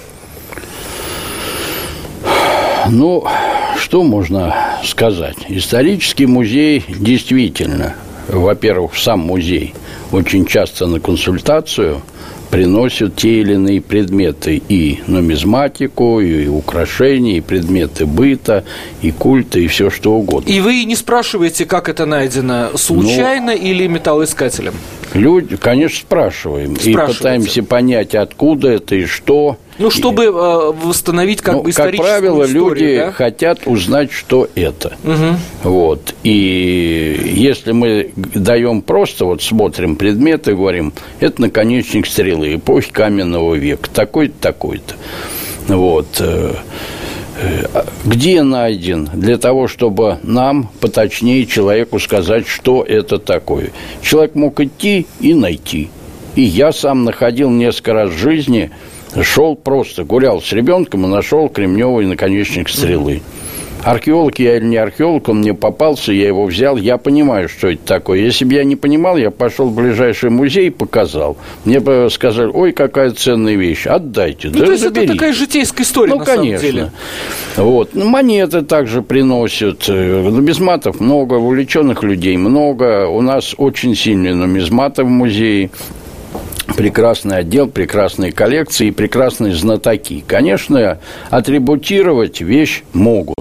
Ну, 2.90 3.26
что 3.78 4.04
можно 4.04 4.80
сказать? 4.84 5.38
Исторический 5.50 6.26
музей 6.26 6.84
действительно, 6.88 7.96
во-первых, 8.28 8.98
сам 8.98 9.20
музей 9.20 9.74
очень 10.12 10.46
часто 10.46 10.88
на 10.88 11.00
консультацию– 11.00 12.02
приносят 12.50 13.16
те 13.16 13.42
или 13.42 13.54
иные 13.54 13.82
предметы 13.82 14.62
и 14.68 15.00
нумизматику, 15.08 16.20
и 16.20 16.48
украшения, 16.48 17.38
и 17.38 17.42
предметы 17.42 18.06
быта, 18.06 18.64
и 19.02 19.12
культа, 19.12 19.60
и 19.60 19.68
все 19.68 19.90
что 19.90 20.14
угодно. 20.14 20.50
И 20.50 20.60
вы 20.60 20.84
не 20.86 20.96
спрашиваете, 20.96 21.66
как 21.66 21.90
это 21.90 22.06
найдено, 22.06 22.78
случайно 22.78 23.54
ну, 23.54 23.58
или 23.58 23.88
металлоискателем? 23.88 24.74
Люди, 25.14 25.56
конечно, 25.58 26.00
спрашиваем. 26.00 26.74
И 26.76 26.94
пытаемся 26.94 27.64
понять, 27.64 28.16
откуда 28.16 28.70
это 28.70 28.96
и 28.96 29.06
что. 29.06 29.58
Ну, 29.78 29.90
чтобы 29.90 30.26
э, 30.26 30.30
восстановить 30.30 31.42
как 31.42 31.56
ну, 31.56 31.64
бы 31.64 31.70
историческую 31.70 32.08
Как 32.08 32.20
правило, 32.20 32.46
историю, 32.46 32.76
люди 32.76 32.98
да? 32.98 33.12
хотят 33.12 33.60
узнать, 33.66 34.12
что 34.12 34.50
это. 34.56 34.98
Угу. 35.04 35.70
Вот. 35.70 36.16
И 36.24 37.32
если 37.36 37.72
мы 37.72 38.12
даем 38.16 38.82
просто, 38.82 39.26
вот 39.26 39.42
смотрим 39.42 39.96
предметы 39.96 40.52
и 40.52 40.56
говорим, 40.56 40.94
это 41.20 41.42
наконечник 41.42 42.08
стрелы 42.08 42.56
эпохи 42.56 42.92
каменного 42.92 43.56
века, 43.56 43.90
такой-то, 43.94 44.36
такой-то. 44.40 44.96
Вот. 45.68 46.08
Э, 46.20 46.54
Э, 47.40 47.84
где 48.04 48.42
найден, 48.42 49.10
для 49.14 49.38
того, 49.38 49.68
чтобы 49.68 50.18
нам 50.24 50.72
поточнее 50.80 51.46
человеку 51.46 52.00
сказать, 52.00 52.48
что 52.48 52.84
это 52.84 53.20
такое. 53.20 53.72
Человек 54.02 54.34
мог 54.34 54.60
идти 54.60 55.06
и 55.20 55.36
найти. 55.36 55.90
И 56.36 56.42
я 56.42 56.72
сам 56.72 57.04
находил 57.04 57.52
несколько 57.52 57.94
раз 57.94 58.10
в 58.10 58.18
жизни, 58.18 58.72
шел 59.22 59.56
просто, 59.56 60.04
гулял 60.04 60.42
с 60.42 60.52
ребенком 60.52 61.06
и 61.06 61.08
нашел 61.10 61.50
кремневый 61.50 62.06
наконечник 62.06 62.70
стрелы. 62.70 63.22
Археолог 63.84 64.40
я 64.40 64.58
или 64.58 64.66
не 64.66 64.78
археолог, 64.78 65.30
он 65.30 65.40
мне 65.40 65.54
попался, 65.54 66.12
я 66.12 66.28
его 66.28 66.46
взял, 66.46 66.78
я 66.78 66.98
понимаю, 66.98 67.48
что 67.48 67.70
это 67.70 67.86
такое. 67.86 68.20
Если 68.20 68.44
бы 68.44 68.54
я 68.54 68.64
не 68.64 68.76
понимал, 68.76 69.18
я 69.18 69.32
пошел 69.32 69.70
в 69.70 69.76
ближайший 69.76 70.30
музей 70.30 70.68
и 70.68 70.70
показал. 70.72 71.38
Мне 71.64 71.80
бы 71.80 72.10
сказали, 72.12 72.50
ой, 72.54 72.72
какая 72.72 73.12
ценная 73.12 73.56
вещь, 73.56 73.86
отдайте. 73.86 74.50
Ну, 74.50 74.60
да, 74.60 74.66
то 74.66 74.72
есть 74.72 74.84
заберите. 74.84 75.06
это 75.06 75.14
такая 75.14 75.34
житейская 75.34 75.86
история, 75.86 76.14
ну, 76.14 76.20
на 76.20 76.26
конечно. 76.26 76.60
самом 76.60 76.74
деле. 76.74 76.92
Вот. 77.56 77.90
Ну, 77.94 78.10
монеты 78.10 78.62
также 78.64 79.02
приносят. 79.02 79.88
Нумизматов 79.88 81.00
много, 81.00 81.36
увлеченных 81.36 82.04
людей 82.04 82.36
много. 82.36 83.08
У 83.08 83.22
нас 83.22 83.54
очень 83.58 83.96
сильные 83.96 84.34
нумизматы 84.34 85.04
в 85.04 85.10
музее 85.10 85.70
прекрасный 86.76 87.38
отдел, 87.38 87.68
прекрасные 87.68 88.32
коллекции 88.32 88.88
и 88.88 88.92
прекрасные 88.92 89.54
знатоки. 89.54 90.24
Конечно, 90.28 91.00
атрибутировать 91.30 92.42
вещь 92.42 92.84
могут. 92.94 93.36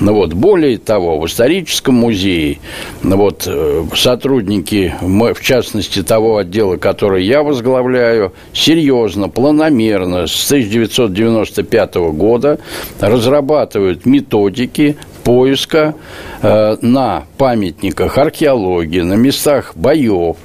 Ну 0.00 0.14
вот, 0.14 0.32
более 0.32 0.78
того, 0.78 1.20
в 1.20 1.26
историческом 1.26 1.94
музее 1.96 2.58
ну 3.02 3.16
вот, 3.18 3.44
э, 3.46 3.84
сотрудники, 3.94 4.94
в 5.00 5.40
частности, 5.42 6.02
того 6.02 6.38
отдела, 6.38 6.78
который 6.78 7.24
я 7.24 7.42
возглавляю, 7.42 8.32
серьезно, 8.54 9.28
планомерно 9.28 10.26
с 10.26 10.46
1995 10.46 11.94
года 12.12 12.58
разрабатывают 12.98 14.06
методики 14.06 14.96
поиска 15.22 15.94
э, 16.40 16.76
на 16.80 17.24
памятниках 17.36 18.16
археологии, 18.16 19.00
на 19.00 19.14
местах 19.14 19.72
боев 19.74 20.36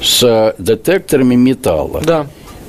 с 0.00 0.54
детекторами 0.58 1.34
металла. 1.34 2.02
Да. 2.04 2.26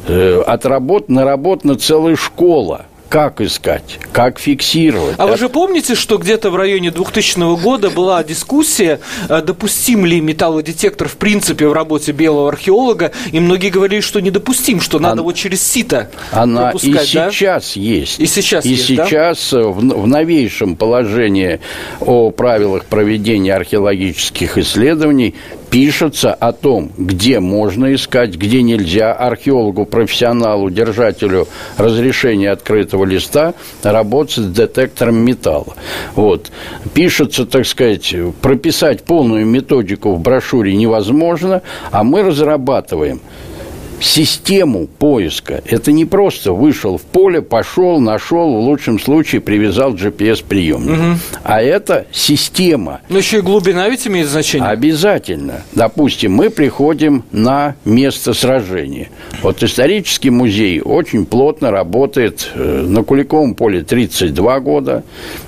Э, 0.07 0.41
отработ, 0.45 1.09
наработана 1.09 1.75
целая 1.75 2.15
школа 2.15 2.85
как 3.09 3.41
искать, 3.41 3.99
как 4.13 4.39
фиксировать. 4.39 5.15
А 5.17 5.25
вы 5.25 5.35
же 5.37 5.49
помните, 5.49 5.95
что 5.95 6.17
где-то 6.17 6.51
в 6.51 6.55
районе 6.55 6.91
2000 6.91 7.61
года 7.61 7.89
была 7.89 8.23
дискуссия, 8.23 8.99
э, 9.27 9.41
допустим 9.41 10.05
ли 10.05 10.21
металлодетектор 10.21 11.07
в 11.07 11.17
принципе 11.17 11.67
в 11.67 11.73
работе 11.73 12.11
белого 12.11 12.49
археолога, 12.49 13.11
и 13.31 13.39
многие 13.39 13.69
говорили, 13.69 14.01
что 14.01 14.19
недопустим, 14.19 14.79
что 14.79 14.99
надо 14.99 15.13
Она, 15.13 15.23
вот 15.23 15.35
через 15.35 15.63
сито 15.63 16.09
Она 16.31 16.71
и 16.71 16.93
да? 16.93 17.31
сейчас 17.31 17.75
есть. 17.75 18.19
И 18.19 18.27
сейчас 18.27 18.65
И 18.65 18.69
есть, 18.69 18.85
сейчас 18.85 19.49
да? 19.51 19.63
в, 19.63 19.79
в 19.79 20.07
новейшем 20.07 20.75
положении 20.75 21.59
о 21.99 22.29
правилах 22.29 22.85
проведения 22.85 23.55
археологических 23.55 24.57
исследований 24.59 25.35
пишется 25.69 26.33
о 26.33 26.51
том, 26.51 26.91
где 26.97 27.39
можно 27.39 27.93
искать, 27.93 28.35
где 28.35 28.61
нельзя 28.61 29.13
археологу, 29.13 29.85
профессионалу, 29.85 30.69
держателю 30.69 31.47
разрешения 31.77 32.51
открытого 32.51 32.98
листа 33.05 33.53
работать 33.83 34.35
с 34.35 34.47
детектором 34.47 35.17
металла. 35.17 35.75
Вот. 36.15 36.51
Пишется, 36.93 37.45
так 37.45 37.65
сказать, 37.65 38.13
прописать 38.41 39.03
полную 39.03 39.45
методику 39.45 40.15
в 40.15 40.19
брошюре 40.19 40.75
невозможно, 40.75 41.61
а 41.91 42.03
мы 42.03 42.23
разрабатываем 42.23 43.21
систему 44.01 44.87
поиска. 44.87 45.61
Это 45.65 45.91
не 45.91 46.05
просто 46.05 46.53
вышел 46.53 46.97
в 46.97 47.01
поле, 47.01 47.41
пошел, 47.41 47.99
нашел, 47.99 48.55
в 48.55 48.59
лучшем 48.59 48.99
случае 48.99 49.41
привязал 49.41 49.93
GPS-приемник. 49.93 50.99
Угу. 50.99 51.19
А 51.43 51.61
это 51.61 52.05
система. 52.11 53.01
Но 53.09 53.17
еще 53.17 53.39
и 53.39 53.41
глубина 53.41 53.89
ведь 53.89 54.07
имеет 54.07 54.27
значение. 54.27 54.69
Обязательно. 54.69 55.63
Допустим, 55.73 56.33
мы 56.33 56.49
приходим 56.49 57.23
на 57.31 57.75
место 57.85 58.33
сражения. 58.33 59.09
Вот 59.41 59.63
исторический 59.63 60.29
музей 60.29 60.81
очень 60.81 61.25
плотно 61.25 61.71
работает 61.71 62.51
э, 62.55 62.85
на 62.87 63.03
Куликовом 63.03 63.55
поле 63.55 63.83
32 63.83 64.59
года, 64.59 65.03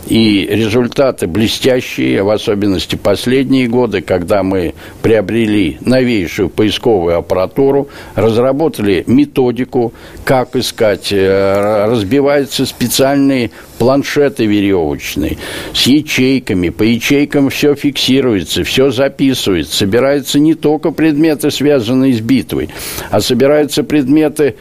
и 0.07 0.47
результаты 0.49 1.27
блестящие, 1.27 2.23
в 2.23 2.29
особенности 2.29 2.95
последние 2.95 3.67
годы, 3.67 4.01
когда 4.01 4.43
мы 4.43 4.73
приобрели 5.01 5.77
новейшую 5.81 6.49
поисковую 6.49 7.17
аппаратуру, 7.17 7.87
разработали 8.15 8.40
разработали 8.41 9.03
методику, 9.07 9.93
как 10.25 10.55
искать. 10.55 11.11
Э, 11.11 11.85
разбиваются 11.87 12.65
специальные 12.65 13.51
планшеты 13.77 14.45
веревочные 14.45 15.37
с 15.73 15.87
ячейками. 15.87 16.69
По 16.69 16.83
ячейкам 16.83 17.49
все 17.49 17.75
фиксируется, 17.75 18.63
все 18.63 18.91
записывается. 18.91 19.77
Собираются 19.77 20.39
не 20.39 20.55
только 20.55 20.91
предметы, 20.91 21.51
связанные 21.51 22.13
с 22.13 22.19
битвой, 22.19 22.69
а 23.09 23.21
собираются 23.21 23.83
предметы, 23.83 24.55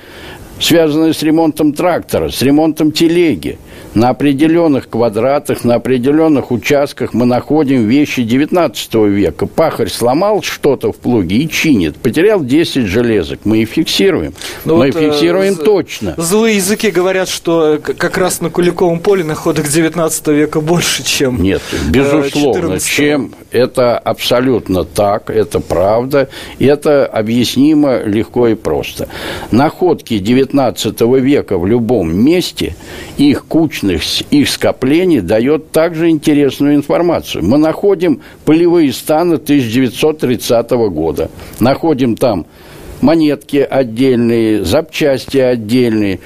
связанные 0.61 1.15
с 1.15 1.23
ремонтом 1.23 1.73
трактора, 1.73 2.29
с 2.29 2.43
ремонтом 2.43 2.93
телеги– 2.93 3.59
на 3.95 4.11
определенных 4.11 4.89
квадратах, 4.89 5.65
на 5.65 5.77
определенных 5.77 6.51
участках 6.51 7.13
мы 7.13 7.27
находим 7.27 7.89
вещи 7.89 8.23
19 8.23 8.95
века. 8.95 9.47
Пахарь 9.47 9.89
сломал 9.89 10.43
что-то 10.43 10.93
в 10.93 10.97
плуге 10.97 11.37
и 11.39 11.49
чинит. 11.49 11.97
Потерял 11.97 12.43
10 12.43 12.87
железок. 12.87 13.41
Мы 13.45 13.63
их 13.63 13.71
фиксируем. 13.71 14.35
Но 14.65 14.75
ну 14.75 14.81
мы 14.81 14.93
вот, 14.93 15.03
э, 15.03 15.11
фиксируем 15.11 15.55
э, 15.55 15.57
точно. 15.57 16.15
Злые 16.17 16.57
языки 16.57 16.91
говорят, 16.91 17.29
что 17.29 17.81
как 17.83 18.17
раз 18.17 18.41
на 18.41 18.51
Куликовом 18.51 19.01
поле 19.01 19.25
находок 19.25 19.69
19 19.69 20.27
века 20.29 20.61
больше, 20.61 21.03
чем 21.03 21.43
Нет, 21.43 21.63
безусловно. 21.89 22.79
14 22.79 22.89
чем 22.89 23.35
это 23.51 23.99
абсолютно 23.99 24.85
так, 24.85 25.31
это 25.31 25.61
правда. 25.61 26.29
И 26.59 26.67
это 26.67 27.07
объяснимо 27.07 28.03
легко 28.03 28.49
и 28.49 28.55
просто. 28.55 29.09
Находки 29.51 30.19
19 30.19 31.01
века 31.01 31.59
в 31.59 31.67
любом 31.67 32.15
месте, 32.15 32.77
их 33.17 33.47
куча 33.47 33.70
научных 33.71 34.03
их 34.31 34.49
скоплений 34.49 35.21
дает 35.21 35.71
также 35.71 36.11
интересную 36.11 36.75
информацию. 36.75 37.45
Мы 37.45 37.59
находим 37.59 38.21
полевые 38.45 38.93
станы 38.93 39.35
1930 39.37 40.71
года. 40.71 41.31
Находим 41.61 42.17
там 42.17 42.47
монетки 43.01 43.59
отдельные, 43.59 44.65
запчасти 44.65 45.39
отдельные. 45.39 46.21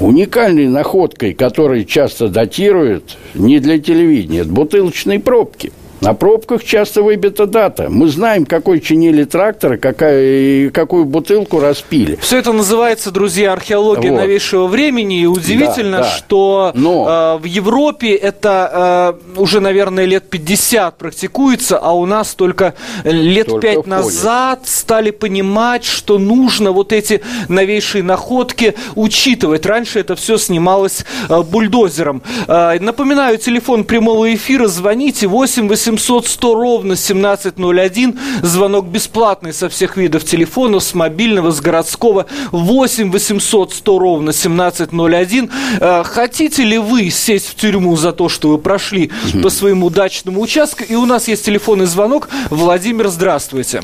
Уникальной 0.00 0.68
находкой, 0.68 1.34
которую 1.34 1.84
часто 1.84 2.28
датируют 2.28 3.16
не 3.34 3.58
для 3.58 3.78
телевидения, 3.78 4.40
это 4.40 4.50
бутылочные 4.50 5.20
пробки– 5.20 5.72
на 6.00 6.14
пробках 6.14 6.64
часто 6.64 7.02
выбита 7.02 7.46
дата. 7.46 7.88
Мы 7.88 8.08
знаем, 8.08 8.46
какой 8.46 8.80
чинили 8.80 9.24
трактор, 9.24 9.76
какая, 9.76 10.70
какую 10.70 11.04
бутылку 11.04 11.60
распили. 11.60 12.16
Все 12.20 12.38
это 12.38 12.52
называется, 12.52 13.10
друзья, 13.10 13.52
археология 13.52 14.12
вот. 14.12 14.20
новейшего 14.20 14.66
времени. 14.66 15.20
И 15.22 15.26
удивительно, 15.26 15.98
да, 15.98 16.02
да. 16.04 16.10
что 16.10 16.72
Но... 16.74 17.36
э, 17.38 17.42
в 17.42 17.44
Европе 17.44 18.14
это 18.14 19.16
э, 19.36 19.40
уже, 19.40 19.60
наверное, 19.60 20.04
лет 20.04 20.28
50 20.30 20.96
практикуется, 20.96 21.78
а 21.78 21.92
у 21.92 22.06
нас 22.06 22.34
только 22.34 22.74
лет 23.04 23.48
только 23.48 23.68
5 23.68 23.86
назад 23.86 24.60
стали 24.64 25.10
понимать, 25.10 25.84
что 25.84 26.18
нужно 26.18 26.72
вот 26.72 26.92
эти 26.92 27.22
новейшие 27.48 28.04
находки 28.04 28.74
учитывать. 28.94 29.66
Раньше 29.66 30.00
это 30.00 30.14
все 30.14 30.38
снималось 30.38 31.04
э, 31.28 31.42
бульдозером. 31.42 32.22
Э, 32.46 32.78
напоминаю, 32.78 33.38
телефон 33.38 33.84
прямого 33.84 34.32
эфира. 34.32 34.68
Звоните 34.68 35.26
8 35.26 35.68
800 35.68 35.87
800 35.88 36.26
100 36.26 36.54
ровно 36.54 36.92
1701. 36.94 38.18
Звонок 38.42 38.86
бесплатный 38.86 39.52
со 39.52 39.68
всех 39.68 39.96
видов 39.96 40.24
телефона, 40.24 40.80
с 40.80 40.94
мобильного, 40.94 41.50
с 41.50 41.60
городского. 41.60 42.26
8 42.52 43.10
800 43.10 43.72
100 43.72 43.98
ровно 43.98 44.30
1701. 44.32 45.50
Э, 45.80 46.02
хотите 46.04 46.64
ли 46.64 46.78
вы 46.78 47.08
сесть 47.08 47.48
в 47.48 47.54
тюрьму 47.54 47.96
за 47.96 48.12
то, 48.12 48.28
что 48.28 48.48
вы 48.48 48.58
прошли 48.58 49.10
по 49.42 49.48
своему 49.48 49.88
дачному 49.88 50.42
участку? 50.42 50.84
И 50.84 50.94
у 50.94 51.06
нас 51.06 51.26
есть 51.28 51.46
телефонный 51.46 51.86
звонок. 51.86 52.28
Владимир, 52.50 53.08
здравствуйте. 53.08 53.82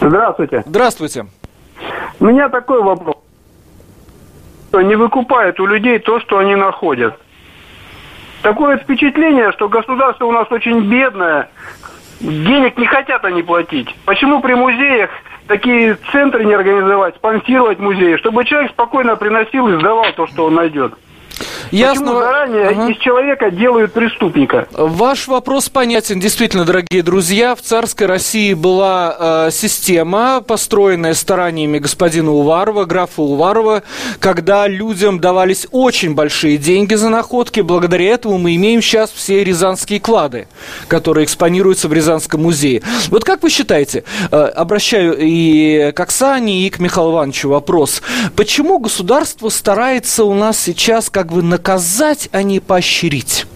Здравствуйте. 0.00 0.64
Здравствуйте. 0.66 1.26
У 2.18 2.24
меня 2.24 2.48
такой 2.48 2.82
вопрос. 2.82 3.16
Не 4.72 4.96
выкупают 4.96 5.60
у 5.60 5.66
людей 5.66 5.98
то, 6.00 6.18
что 6.18 6.38
они 6.38 6.56
находят. 6.56 7.14
Такое 8.42 8.76
впечатление, 8.78 9.52
что 9.52 9.68
государство 9.68 10.26
у 10.26 10.32
нас 10.32 10.50
очень 10.50 10.80
бедное, 10.80 11.48
денег 12.20 12.76
не 12.76 12.86
хотят 12.86 13.24
они 13.24 13.42
платить. 13.42 13.94
Почему 14.04 14.40
при 14.40 14.54
музеях 14.54 15.10
такие 15.46 15.96
центры 16.10 16.44
не 16.44 16.54
организовать, 16.54 17.14
спонсировать 17.16 17.78
музеи, 17.78 18.16
чтобы 18.16 18.44
человек 18.44 18.72
спокойно 18.72 19.14
приносил 19.14 19.68
и 19.68 19.78
сдавал 19.78 20.12
то, 20.16 20.26
что 20.26 20.46
он 20.46 20.54
найдет? 20.54 20.94
Ясно. 21.70 22.06
Почему 22.06 22.20
заранее 22.20 22.68
ага. 22.68 22.90
из 22.90 22.98
человека 22.98 23.50
делают 23.50 23.92
преступника? 23.92 24.68
Ваш 24.72 25.28
вопрос 25.28 25.68
понятен. 25.68 26.20
Действительно, 26.20 26.64
дорогие 26.64 27.02
друзья, 27.02 27.54
в 27.54 27.62
царской 27.62 28.06
России 28.06 28.54
была 28.54 29.46
э, 29.46 29.50
система, 29.52 30.40
построенная 30.40 31.14
стараниями 31.14 31.78
господина 31.78 32.32
Уварова, 32.32 32.84
графа 32.84 33.22
Уварова, 33.22 33.82
когда 34.20 34.68
людям 34.68 35.18
давались 35.18 35.66
очень 35.70 36.14
большие 36.14 36.58
деньги 36.58 36.94
за 36.94 37.08
находки. 37.08 37.60
Благодаря 37.60 38.10
этому 38.10 38.38
мы 38.38 38.54
имеем 38.56 38.82
сейчас 38.82 39.10
все 39.10 39.42
рязанские 39.42 40.00
клады, 40.00 40.46
которые 40.88 41.24
экспонируются 41.24 41.88
в 41.88 41.92
Рязанском 41.92 42.42
музее. 42.42 42.82
Вот 43.08 43.24
как 43.24 43.42
вы 43.42 43.50
считаете, 43.50 44.04
э, 44.30 44.36
обращаю 44.36 45.16
и 45.18 45.92
к 45.92 46.00
Оксане, 46.00 46.66
и 46.66 46.70
к 46.70 46.78
Михаилу 46.78 47.12
Ивановичу 47.12 47.48
вопрос, 47.48 48.02
почему 48.36 48.78
государство 48.78 49.48
старается 49.48 50.24
у 50.24 50.34
нас 50.34 50.58
сейчас 50.60 51.10
как 51.10 51.31
бы 51.32 51.42
наказать, 51.42 52.28
а 52.32 52.42
не 52.42 52.60
поощрить? 52.60 53.46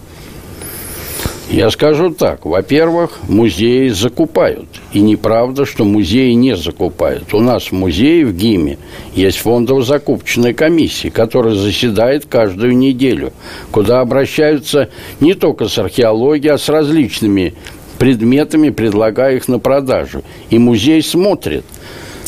Я 1.49 1.71
скажу 1.71 2.09
так. 2.09 2.45
Во-первых, 2.45 3.19
музеи 3.29 3.87
закупают. 3.87 4.67
И 4.91 4.99
неправда, 4.99 5.65
что 5.65 5.85
музеи 5.85 6.31
не 6.33 6.57
закупают. 6.57 7.33
У 7.33 7.39
нас 7.39 7.67
в 7.67 7.71
музее 7.71 8.25
в 8.25 8.33
ГИМе 8.33 8.77
есть 9.15 9.37
фондово-закупочная 9.37 10.53
комиссия, 10.53 11.09
которая 11.09 11.55
заседает 11.55 12.25
каждую 12.25 12.77
неделю, 12.77 13.31
куда 13.71 14.01
обращаются 14.01 14.89
не 15.21 15.35
только 15.35 15.69
с 15.69 15.77
археологией, 15.77 16.53
а 16.53 16.57
с 16.57 16.67
различными 16.67 17.53
предметами, 17.97 18.69
предлагая 18.69 19.37
их 19.37 19.47
на 19.47 19.59
продажу. 19.59 20.23
И 20.49 20.57
музей 20.57 21.01
смотрит– 21.01 21.63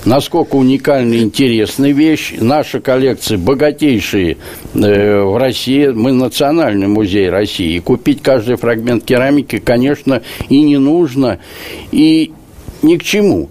насколько 0.05 0.55
уникальна 0.55 1.13
и 1.13 1.21
интересная 1.21 1.91
вещь. 1.91 2.35
Наша 2.39 2.79
коллекция 2.79 3.37
богатейшие 3.37 4.37
э, 4.73 5.21
в 5.21 5.37
России. 5.37 5.87
Мы 5.87 6.11
национальный 6.11 6.87
музей 6.87 7.29
России. 7.29 7.75
И 7.75 7.79
купить 7.79 8.21
каждый 8.21 8.55
фрагмент 8.55 9.03
керамики, 9.05 9.59
конечно, 9.59 10.21
и 10.49 10.61
не 10.61 10.77
нужно, 10.77 11.39
и 11.91 12.31
ни 12.81 12.97
к 12.97 13.03
чему. 13.03 13.49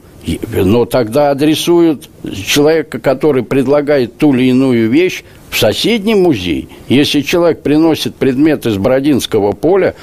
Но 0.53 0.85
тогда 0.85 1.31
адресуют 1.31 2.09
человека, 2.47 2.99
который 2.99 3.43
предлагает 3.43 4.19
ту 4.19 4.35
или 4.35 4.51
иную 4.51 4.91
вещь, 4.91 5.25
в 5.49 5.59
соседний 5.59 6.15
музей. 6.15 6.69
Если 6.89 7.23
человек 7.23 7.63
приносит 7.63 8.15
предмет 8.15 8.67
из 8.67 8.77
Бородинского 8.77 9.53
поля, 9.53 9.95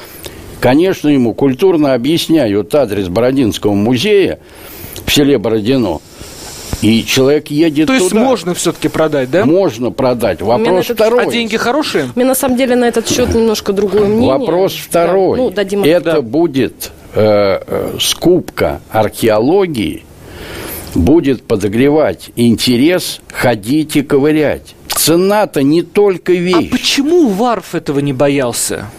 конечно, 0.59 1.07
ему 1.07 1.35
культурно 1.35 1.93
объясняют 1.93 2.73
адрес 2.73 3.07
Бородинского 3.07 3.73
музея 3.73 4.39
в 5.05 5.13
селе 5.13 5.37
Бородино– 5.37 6.01
и 6.85 7.03
человек 7.03 7.47
едет 7.47 7.87
То 7.87 7.93
есть 7.93 8.09
туда. 8.09 8.21
можно 8.21 8.53
все-таки 8.53 8.89
продать, 8.89 9.31
да? 9.31 9.43
Можно 9.43 9.89
продать. 9.89 10.43
Вопрос 10.43 10.85
этот... 10.85 10.97
второй. 10.97 11.23
А 11.25 11.31
деньги 11.31 11.57
хорошие? 11.57 12.11
У 12.15 12.19
меня 12.19 12.29
на 12.29 12.35
самом 12.35 12.57
деле 12.57 12.75
на 12.75 12.85
этот 12.85 13.09
счет 13.09 13.33
немножко 13.33 13.73
другое 13.73 14.05
мнение. 14.05 14.37
Вопрос 14.37 14.73
второй. 14.75 15.37
Да. 15.37 15.43
Ну, 15.43 15.49
дадим 15.49 15.83
Это 15.83 16.13
да. 16.13 16.21
будет 16.21 16.91
э, 17.15 17.59
э, 17.65 17.97
скупка 17.99 18.81
археологии, 18.91 20.03
будет 20.93 21.41
подогревать 21.41 22.29
интерес 22.35 23.19
ходить 23.33 23.95
и 23.95 24.03
ковырять. 24.03 24.75
Цена-то 24.87 25.63
не 25.63 25.81
только 25.81 26.33
а 26.33 26.35
вещь. 26.35 26.69
А 26.69 26.71
почему 26.71 27.29
Варф 27.29 27.73
этого 27.73 27.97
не 27.97 28.13
боялся? 28.13 28.91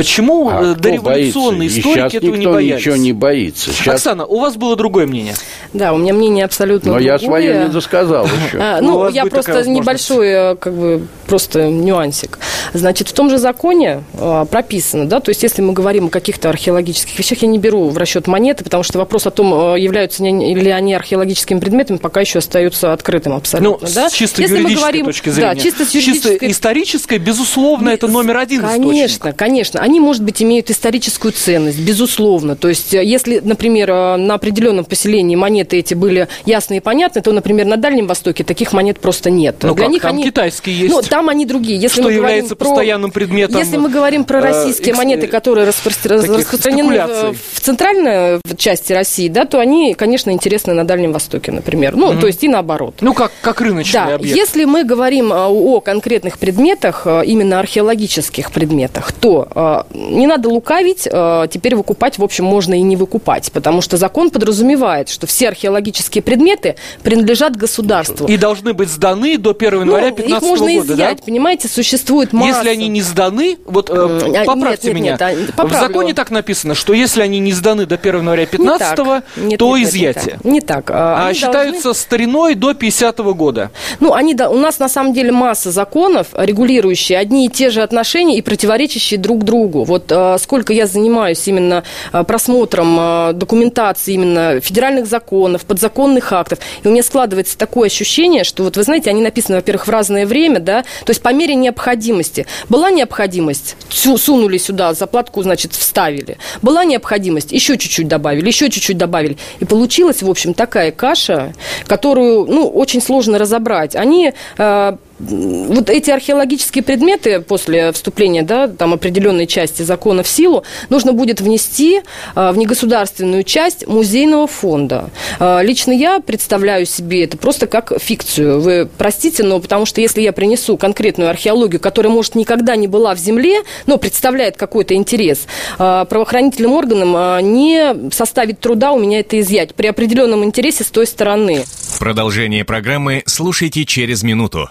Почему 0.00 0.48
а 0.48 0.62
э, 0.62 0.74
дореволюционные 0.76 1.68
историки 1.68 2.16
этого 2.16 2.34
не 2.34 2.46
боялись? 2.46 2.80
ничего 2.80 2.96
не 2.96 3.12
боится. 3.12 3.70
Сейчас... 3.70 3.96
Оксана, 3.96 4.24
у 4.24 4.40
вас 4.40 4.56
было 4.56 4.74
другое 4.74 5.06
мнение. 5.06 5.34
Да, 5.74 5.92
у 5.92 5.98
меня 5.98 6.14
мнение 6.14 6.46
абсолютно 6.46 6.92
Но 6.92 6.98
другое. 6.98 7.12
я 7.12 7.18
свое 7.18 7.64
не 7.64 7.68
досказал 7.68 8.24
еще. 8.46 8.58
А, 8.58 8.80
ну, 8.80 9.10
я 9.10 9.26
просто 9.26 9.68
небольшой, 9.68 10.28
э, 10.28 10.56
как 10.56 10.72
бы, 10.72 11.06
просто 11.26 11.68
нюансик. 11.68 12.38
Значит, 12.72 13.08
в 13.08 13.12
том 13.12 13.28
же 13.28 13.36
законе 13.36 14.02
а, 14.14 14.46
прописано, 14.46 15.06
да, 15.06 15.20
то 15.20 15.30
есть 15.30 15.42
если 15.42 15.60
мы 15.60 15.74
говорим 15.74 16.06
о 16.06 16.08
каких-то 16.08 16.48
археологических 16.48 17.18
вещах, 17.18 17.42
я 17.42 17.48
не 17.48 17.58
беру 17.58 17.90
в 17.90 17.98
расчет 17.98 18.26
монеты, 18.26 18.64
потому 18.64 18.82
что 18.82 18.98
вопрос 18.98 19.26
о 19.26 19.30
том, 19.30 19.76
являются 19.76 20.22
ли 20.24 20.70
они 20.70 20.94
археологическими 20.94 21.60
предметами, 21.60 21.98
пока 21.98 22.22
еще 22.22 22.38
остается 22.38 22.94
открытым 22.94 23.34
абсолютно. 23.34 23.86
Ну, 23.86 23.94
да? 23.94 24.08
с 24.08 24.12
чисто 24.12 24.40
если 24.40 24.56
юридической 24.56 24.74
мы 24.74 24.80
говорим, 24.80 25.06
точки 25.06 25.28
зрения. 25.28 25.54
Да, 25.54 25.60
чисто, 25.60 25.84
с 25.84 25.90
юридической... 25.94 26.30
чисто 26.30 26.50
исторической, 26.50 27.18
безусловно, 27.18 27.90
это 27.90 28.08
номер 28.08 28.38
один 28.38 28.62
Конечно, 28.62 29.06
источник. 29.06 29.36
конечно 29.36 29.80
они, 29.90 29.98
может 29.98 30.22
быть, 30.22 30.40
имеют 30.40 30.70
историческую 30.70 31.32
ценность, 31.32 31.80
безусловно. 31.80 32.54
То 32.54 32.68
есть, 32.68 32.94
э, 32.94 33.04
если, 33.04 33.40
например, 33.40 33.90
э, 33.90 34.16
на 34.16 34.34
определенном 34.34 34.84
поселении 34.84 35.34
монеты 35.34 35.78
эти 35.78 35.94
были 35.94 36.28
ясные 36.46 36.78
и 36.78 36.80
понятны, 36.80 37.20
то, 37.22 37.32
например, 37.32 37.66
на 37.66 37.76
Дальнем 37.76 38.06
Востоке 38.06 38.44
таких 38.44 38.72
монет 38.72 39.00
просто 39.00 39.30
нет. 39.30 39.56
Ну 39.62 39.74
Для 39.74 39.86
как, 39.86 39.92
них 39.92 40.02
там 40.02 40.12
они... 40.12 40.24
китайские 40.24 40.78
есть. 40.78 40.94
Ну, 40.94 41.02
там 41.02 41.28
они 41.28 41.44
другие. 41.44 41.76
Если 41.76 42.02
что 42.02 42.08
является 42.08 42.54
про... 42.54 42.66
постоянным 42.66 43.10
предметом 43.10 43.58
Если 43.58 43.78
мы 43.78 43.90
говорим 43.90 44.24
про 44.24 44.38
э, 44.38 44.42
российские 44.42 44.94
э, 44.94 44.96
монеты, 44.96 45.26
которые 45.26 45.66
распро... 45.66 45.90
распространены 45.90 47.34
в 47.52 47.60
центральной 47.60 48.40
части 48.56 48.92
России, 48.92 49.28
да, 49.28 49.44
то 49.44 49.58
они, 49.58 49.94
конечно, 49.94 50.30
интересны 50.30 50.72
на 50.72 50.86
Дальнем 50.86 51.12
Востоке, 51.12 51.50
например. 51.50 51.96
Ну, 51.96 52.12
mm-hmm. 52.12 52.20
то 52.20 52.26
есть 52.28 52.44
и 52.44 52.48
наоборот. 52.48 52.94
Ну, 53.00 53.12
как, 53.12 53.32
как 53.40 53.60
рыночный 53.60 54.06
да. 54.06 54.14
объект. 54.14 54.36
Если 54.36 54.64
мы 54.66 54.84
говорим 54.84 55.32
о 55.32 55.80
конкретных 55.80 56.38
предметах, 56.38 57.08
именно 57.24 57.58
археологических 57.58 58.52
предметах, 58.52 59.10
то 59.10 59.48
не 59.94 60.26
надо 60.26 60.48
лукавить, 60.48 61.08
э, 61.10 61.46
теперь 61.50 61.76
выкупать, 61.76 62.18
в 62.18 62.24
общем, 62.24 62.44
можно 62.44 62.74
и 62.74 62.82
не 62.82 62.96
выкупать, 62.96 63.50
потому 63.52 63.80
что 63.80 63.96
закон 63.96 64.30
подразумевает, 64.30 65.08
что 65.08 65.26
все 65.26 65.48
археологические 65.48 66.22
предметы 66.22 66.76
принадлежат 67.02 67.56
государству. 67.56 68.26
И 68.26 68.36
должны 68.36 68.72
быть 68.72 68.88
сданы 68.88 69.38
до 69.38 69.50
1 69.50 69.80
января 69.82 70.10
2015 70.10 70.18
ну, 70.18 70.28
года, 70.28 70.36
их 70.36 70.42
можно 70.42 70.78
изъять, 70.78 71.18
да? 71.18 71.24
понимаете, 71.24 71.68
существует 71.68 72.32
масса... 72.32 72.58
Если 72.58 72.68
они 72.68 72.88
не 72.88 73.02
сданы, 73.02 73.58
вот 73.64 73.90
э, 73.90 74.44
поправьте 74.44 74.92
нет, 74.92 75.02
нет, 75.02 75.20
меня, 75.20 75.32
нет, 75.32 75.54
в 75.56 75.72
законе 75.72 76.14
так 76.14 76.30
написано, 76.30 76.74
что 76.74 76.92
если 76.92 77.22
они 77.22 77.38
не 77.38 77.52
сданы 77.52 77.86
до 77.86 77.96
1 77.96 78.16
января 78.16 78.46
2015, 78.46 79.24
нет, 79.36 79.58
то 79.58 79.76
нет, 79.76 79.88
изъятие. 79.88 80.38
Не 80.44 80.60
так. 80.60 80.80
Не 80.80 80.84
так. 80.84 80.90
А 80.90 81.26
они 81.26 81.38
считаются 81.38 81.84
должны... 81.84 82.00
стариной 82.00 82.54
до 82.54 82.74
50 82.74 83.18
-го 83.18 83.34
года. 83.34 83.70
Ну, 84.00 84.14
они, 84.14 84.34
да, 84.34 84.50
у 84.50 84.58
нас 84.58 84.78
на 84.78 84.88
самом 84.88 85.12
деле 85.12 85.32
масса 85.32 85.70
законов, 85.70 86.28
регулирующие 86.34 87.18
одни 87.18 87.46
и 87.46 87.48
те 87.48 87.70
же 87.70 87.82
отношения 87.82 88.38
и 88.38 88.42
противоречащие 88.42 89.18
друг 89.18 89.44
другу. 89.44 89.59
Вот 89.68 90.10
э, 90.10 90.36
сколько 90.40 90.72
я 90.72 90.86
занимаюсь 90.86 91.46
именно 91.46 91.84
э, 92.12 92.24
просмотром 92.24 92.96
э, 92.98 93.32
документации 93.34 94.14
именно 94.14 94.60
федеральных 94.60 95.06
законов, 95.06 95.64
подзаконных 95.64 96.32
актов, 96.32 96.58
и 96.82 96.88
у 96.88 96.90
меня 96.90 97.02
складывается 97.02 97.56
такое 97.56 97.86
ощущение, 97.86 98.44
что 98.44 98.64
вот 98.64 98.76
вы 98.76 98.82
знаете, 98.82 99.10
они 99.10 99.22
написаны, 99.22 99.56
во-первых, 99.56 99.86
в 99.86 99.90
разное 99.90 100.26
время, 100.26 100.60
да, 100.60 100.82
то 100.82 101.10
есть 101.10 101.22
по 101.22 101.32
мере 101.32 101.54
необходимости. 101.54 102.46
Была 102.68 102.90
необходимость, 102.90 103.76
сунули 103.88 104.58
сюда, 104.58 104.94
заплатку, 104.94 105.42
значит, 105.42 105.72
вставили. 105.72 106.38
Была 106.62 106.84
необходимость, 106.84 107.52
еще 107.52 107.76
чуть-чуть 107.78 108.08
добавили, 108.08 108.46
еще 108.46 108.70
чуть-чуть 108.70 108.98
добавили. 108.98 109.36
И 109.60 109.64
получилась, 109.64 110.22
в 110.22 110.30
общем, 110.30 110.54
такая 110.54 110.92
каша, 110.92 111.52
которую, 111.86 112.46
ну, 112.46 112.68
очень 112.68 113.02
сложно 113.02 113.38
разобрать. 113.38 113.96
Они 113.96 114.32
э, 114.58 114.96
вот 115.20 115.90
эти 115.90 116.10
археологические 116.10 116.82
предметы 116.82 117.40
после 117.40 117.92
вступления 117.92 118.42
да, 118.42 118.68
там 118.68 118.94
определенной 118.94 119.46
части 119.46 119.82
закона 119.82 120.22
в 120.22 120.28
силу 120.28 120.64
нужно 120.88 121.12
будет 121.12 121.40
внести 121.40 122.00
а, 122.34 122.52
в 122.52 122.58
негосударственную 122.58 123.44
часть 123.44 123.86
музейного 123.86 124.46
фонда. 124.46 125.10
А, 125.38 125.60
лично 125.60 125.92
я 125.92 126.20
представляю 126.20 126.86
себе 126.86 127.24
это 127.24 127.36
просто 127.36 127.66
как 127.66 127.92
фикцию. 128.00 128.60
Вы 128.60 128.88
простите, 128.98 129.42
но 129.42 129.60
потому 129.60 129.86
что 129.86 130.00
если 130.00 130.22
я 130.22 130.32
принесу 130.32 130.76
конкретную 130.76 131.30
археологию, 131.30 131.80
которая, 131.80 132.12
может, 132.12 132.34
никогда 132.34 132.76
не 132.76 132.88
была 132.88 133.14
в 133.14 133.18
земле, 133.18 133.62
но 133.86 133.98
представляет 133.98 134.56
какой-то 134.56 134.94
интерес, 134.94 135.46
а, 135.78 136.04
правоохранительным 136.06 136.72
органам 136.72 137.10
не 137.52 138.10
составит 138.12 138.60
труда 138.60 138.92
у 138.92 138.98
меня 138.98 139.20
это 139.20 139.38
изъять 139.40 139.74
при 139.74 139.86
определенном 139.86 140.44
интересе 140.44 140.84
с 140.84 140.88
той 140.88 141.06
стороны. 141.06 141.64
Продолжение 141.98 142.64
программы 142.64 143.22
слушайте 143.26 143.84
через 143.84 144.22
минуту. 144.22 144.70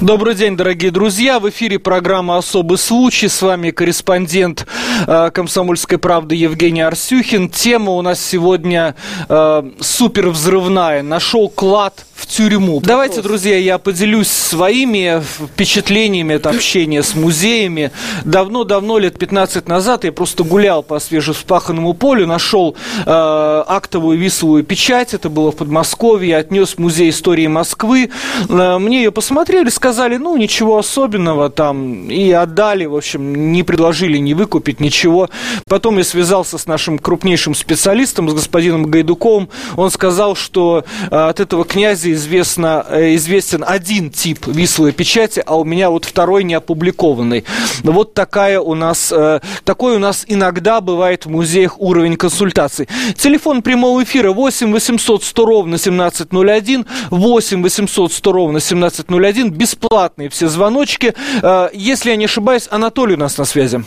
Добрый 0.00 0.34
день, 0.34 0.58
дорогие 0.58 0.90
друзья. 0.90 1.40
В 1.40 1.48
эфире 1.48 1.78
программа 1.78 2.36
«Особый 2.36 2.76
случай». 2.76 3.28
С 3.28 3.40
вами 3.40 3.70
корреспондент 3.70 4.66
э, 5.06 5.30
«Комсомольской 5.32 5.96
правды» 5.96 6.34
Евгений 6.34 6.82
Арсюхин. 6.82 7.48
Тема 7.48 7.92
у 7.92 8.02
нас 8.02 8.20
сегодня 8.20 8.94
э, 9.26 9.70
супер 9.80 10.28
взрывная. 10.28 11.02
Нашел 11.02 11.48
клад 11.48 12.04
в 12.14 12.26
тюрьму. 12.26 12.82
Давайте, 12.84 13.22
друзья, 13.22 13.56
я 13.56 13.78
поделюсь 13.78 14.28
своими 14.28 15.22
впечатлениями 15.22 16.34
от 16.34 16.46
общения 16.46 17.02
с 17.02 17.14
музеями. 17.14 17.90
Давно-давно, 18.26 18.98
лет 18.98 19.18
15 19.18 19.66
назад, 19.66 20.04
я 20.04 20.12
просто 20.12 20.44
гулял 20.44 20.82
по 20.82 20.98
свежевспаханному 20.98 21.94
полю, 21.94 22.26
нашел 22.26 22.76
э, 22.98 23.04
актовую 23.06 24.18
висовую 24.18 24.62
печать, 24.62 25.14
это 25.14 25.30
было 25.30 25.52
в 25.52 25.56
Подмосковье, 25.56 26.30
я 26.30 26.38
отнес 26.38 26.74
в 26.74 26.78
музей 26.78 27.08
истории 27.08 27.46
Москвы. 27.46 28.10
Э, 28.50 28.76
мне 28.78 28.98
ее 28.98 29.10
посмотрели, 29.10 29.70
сказали, 29.70 29.85
ну, 30.18 30.36
ничего 30.36 30.78
особенного 30.78 31.50
там, 31.50 32.10
и 32.10 32.30
отдали, 32.30 32.86
в 32.86 32.96
общем, 32.96 33.52
не 33.52 33.62
предложили 33.62 34.18
не 34.18 34.34
выкупить, 34.34 34.80
ничего. 34.80 35.28
Потом 35.68 35.98
я 35.98 36.04
связался 36.04 36.58
с 36.58 36.66
нашим 36.66 36.98
крупнейшим 36.98 37.54
специалистом, 37.54 38.28
с 38.30 38.34
господином 38.34 38.86
Гайдуковым, 38.86 39.48
он 39.76 39.90
сказал, 39.90 40.34
что 40.34 40.84
э, 41.10 41.16
от 41.16 41.40
этого 41.40 41.64
князя 41.64 42.12
известно, 42.12 42.84
э, 42.88 43.14
известен 43.16 43.64
один 43.66 44.10
тип 44.10 44.46
вислой 44.46 44.92
печати, 44.92 45.42
а 45.44 45.56
у 45.56 45.64
меня 45.64 45.90
вот 45.90 46.04
второй 46.04 46.44
не 46.44 46.54
опубликованный. 46.54 47.44
Вот 47.82 48.14
такая 48.14 48.60
у 48.60 48.74
нас, 48.74 49.12
э, 49.12 49.40
такой 49.64 49.96
у 49.96 49.98
нас 49.98 50.24
иногда 50.28 50.80
бывает 50.80 51.26
в 51.26 51.30
музеях 51.30 51.80
уровень 51.80 52.16
консультаций. 52.16 52.88
Телефон 53.16 53.62
прямого 53.62 54.02
эфира 54.02 54.32
8 54.32 54.72
800 54.72 55.24
100 55.24 55.46
ровно 55.46 55.78
1701, 55.78 56.86
8 57.10 57.62
800 57.62 58.12
100 58.12 58.32
ровно 58.32 58.58
1701, 58.58 59.50
бесплатные 59.76 60.28
все 60.28 60.46
звоночки. 60.46 61.14
Э, 61.42 61.68
если 61.72 62.10
я 62.10 62.16
не 62.16 62.26
ошибаюсь, 62.26 62.68
Анатолий 62.70 63.14
у 63.14 63.18
нас 63.18 63.38
на 63.38 63.44
связи. 63.44 63.80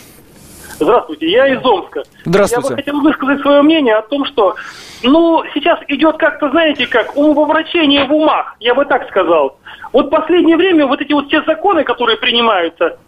Здравствуйте, 0.78 1.30
я 1.30 1.46
из 1.48 1.64
Омска. 1.64 2.02
Здравствуйте. 2.24 2.68
Я 2.70 2.76
бы 2.76 2.82
хотел 2.82 3.00
высказать 3.00 3.40
свое 3.42 3.62
мнение 3.62 3.96
о 3.96 4.02
том, 4.02 4.24
что, 4.24 4.56
ну, 5.02 5.42
сейчас 5.52 5.78
идет 5.88 6.16
как-то, 6.16 6.48
знаете, 6.50 6.86
как 6.86 7.16
умопомрачение 7.16 8.06
в 8.06 8.14
умах, 8.14 8.56
я 8.60 8.74
бы 8.74 8.86
так 8.86 9.06
сказал. 9.10 9.58
Вот 9.92 10.08
последнее 10.10 10.56
время 10.56 10.86
вот 10.86 11.02
эти 11.02 11.12
вот 11.12 11.28
те 11.28 11.42
законы, 11.42 11.84
которые 11.84 12.16
принимаются, 12.16 12.98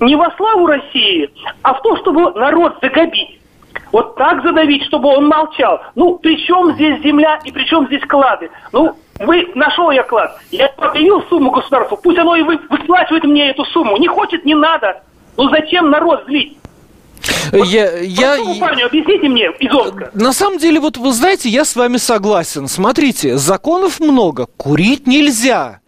не 0.00 0.16
во 0.16 0.32
славу 0.36 0.66
России, 0.66 1.30
а 1.62 1.74
в 1.74 1.82
то, 1.82 1.96
чтобы 1.98 2.32
народ 2.32 2.78
загобить. 2.82 3.38
Вот 3.92 4.16
так 4.16 4.42
задавить, 4.42 4.84
чтобы 4.84 5.08
он 5.08 5.26
молчал. 5.28 5.82
Ну, 5.94 6.18
при 6.18 6.36
чем 6.44 6.74
здесь 6.74 7.00
земля 7.02 7.38
и 7.44 7.52
при 7.52 7.64
чем 7.64 7.86
здесь 7.86 8.02
клады? 8.08 8.50
Ну, 8.72 8.96
вы, 9.20 9.46
нашел 9.54 9.90
я 9.90 10.02
клад, 10.02 10.38
я 10.50 10.66
объявил 10.66 11.22
сумму 11.28 11.50
государству, 11.50 11.96
пусть 11.96 12.18
оно 12.18 12.36
и 12.36 12.42
вы, 12.42 12.58
выплачивает 12.68 13.24
мне 13.24 13.50
эту 13.50 13.64
сумму. 13.66 13.96
Не 13.96 14.08
хочет, 14.08 14.44
не 14.44 14.54
надо. 14.54 15.02
Ну, 15.36 15.48
зачем 15.50 15.90
народ 15.90 16.24
злить? 16.26 16.56
Я, 17.52 17.98
я, 18.00 18.36
парню, 18.60 18.86
объясните 18.86 19.28
мне 19.28 19.50
из 19.58 19.72
Омска. 19.72 20.10
На 20.14 20.32
самом 20.32 20.58
деле, 20.58 20.80
вот 20.80 20.96
вы 20.96 21.12
знаете, 21.12 21.48
я 21.48 21.64
с 21.64 21.76
вами 21.76 21.96
согласен. 21.96 22.68
Смотрите, 22.68 23.36
законов 23.36 24.00
много, 24.00 24.46
курить 24.56 25.06
нельзя. 25.06 25.80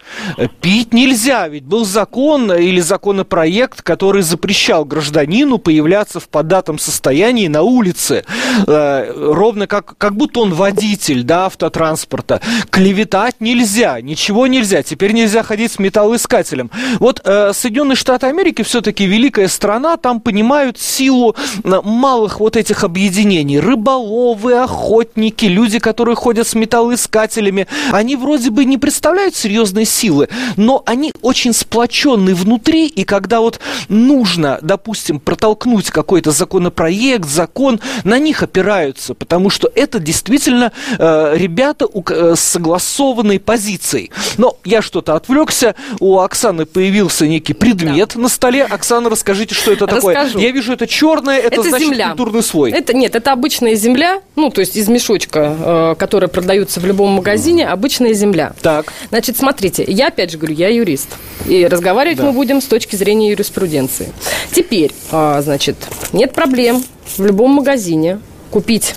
Пить 0.60 0.92
нельзя, 0.92 1.48
ведь 1.48 1.64
был 1.64 1.84
закон 1.84 2.52
или 2.52 2.80
законопроект, 2.80 3.82
который 3.82 4.22
запрещал 4.22 4.84
гражданину 4.84 5.58
появляться 5.58 6.20
в 6.20 6.28
податом 6.28 6.78
состоянии 6.78 7.48
на 7.48 7.62
улице, 7.62 8.24
э, 8.66 9.12
ровно 9.32 9.66
как, 9.66 9.96
как 9.98 10.16
будто 10.16 10.40
он 10.40 10.52
водитель 10.52 11.22
да, 11.22 11.46
автотранспорта. 11.46 12.40
Клеветать 12.70 13.36
нельзя, 13.40 14.00
ничего 14.00 14.46
нельзя, 14.46 14.82
теперь 14.82 15.12
нельзя 15.12 15.42
ходить 15.42 15.72
с 15.72 15.78
металлоискателем. 15.78 16.70
Вот 16.98 17.20
э, 17.24 17.52
Соединенные 17.54 17.96
Штаты 17.96 18.26
Америки 18.26 18.62
все-таки 18.62 19.06
великая 19.06 19.48
страна, 19.48 19.96
там 19.96 20.20
понимают 20.20 20.78
силу 20.78 21.36
малых 21.64 22.40
вот 22.40 22.56
этих 22.56 22.84
объединений. 22.84 23.60
Рыболовы, 23.60 24.54
охотники, 24.54 25.46
люди, 25.46 25.78
которые 25.78 26.16
ходят 26.16 26.46
с 26.46 26.54
металлоискателями, 26.54 27.66
они 27.92 28.16
вроде 28.16 28.50
бы 28.50 28.64
не 28.64 28.78
представляют 28.78 29.34
серьезной 29.36 29.84
силы, 29.96 30.28
но 30.56 30.82
они 30.86 31.12
очень 31.22 31.52
сплоченны 31.52 32.34
внутри, 32.34 32.86
и 32.86 33.04
когда 33.04 33.40
вот 33.40 33.60
нужно, 33.88 34.58
допустим, 34.62 35.20
протолкнуть 35.20 35.90
какой-то 35.90 36.30
законопроект, 36.30 37.28
закон, 37.28 37.80
на 38.04 38.18
них 38.18 38.42
опираются, 38.42 39.14
потому 39.14 39.50
что 39.50 39.70
это 39.74 39.98
действительно 39.98 40.72
э, 40.98 41.32
ребята 41.36 41.86
у, 41.86 42.02
э, 42.08 42.34
с 42.36 42.40
согласованной 42.40 43.40
позицией. 43.40 44.10
Но 44.38 44.56
я 44.64 44.82
что-то 44.82 45.14
отвлекся, 45.14 45.74
у 46.00 46.18
Оксаны 46.18 46.66
появился 46.66 47.26
некий 47.26 47.54
предмет 47.54 48.12
да. 48.14 48.20
на 48.20 48.28
столе. 48.28 48.64
Оксана, 48.64 49.10
расскажите, 49.10 49.54
что 49.54 49.72
это 49.72 49.86
такое? 49.86 50.14
Расскажу. 50.14 50.38
Я 50.38 50.50
вижу, 50.50 50.72
это 50.72 50.86
черное, 50.86 51.38
это, 51.38 51.60
это 51.60 51.62
значит 51.62 51.88
земля. 51.88 52.08
культурный 52.08 52.42
слой. 52.42 52.70
Это, 52.72 52.94
нет, 52.94 53.14
это 53.14 53.32
обычная 53.32 53.74
земля, 53.74 54.20
ну, 54.36 54.50
то 54.50 54.60
есть 54.60 54.76
из 54.76 54.88
мешочка, 54.88 55.56
э, 55.58 55.94
которая 55.98 56.28
продается 56.28 56.80
в 56.80 56.86
любом 56.86 57.12
магазине, 57.12 57.66
обычная 57.66 58.12
земля. 58.12 58.52
Так. 58.62 58.92
Значит, 59.08 59.36
смотрите, 59.36 59.84
я 59.86 60.08
опять 60.08 60.30
же 60.30 60.38
говорю, 60.38 60.54
я 60.54 60.68
юрист. 60.68 61.08
И 61.46 61.66
разговаривать 61.66 62.18
да. 62.18 62.24
мы 62.24 62.32
будем 62.32 62.60
с 62.60 62.66
точки 62.66 62.96
зрения 62.96 63.30
юриспруденции. 63.30 64.12
Теперь, 64.52 64.92
а, 65.10 65.40
значит, 65.42 65.76
нет 66.12 66.32
проблем 66.32 66.84
в 67.16 67.24
любом 67.24 67.52
магазине 67.52 68.20
купить 68.50 68.94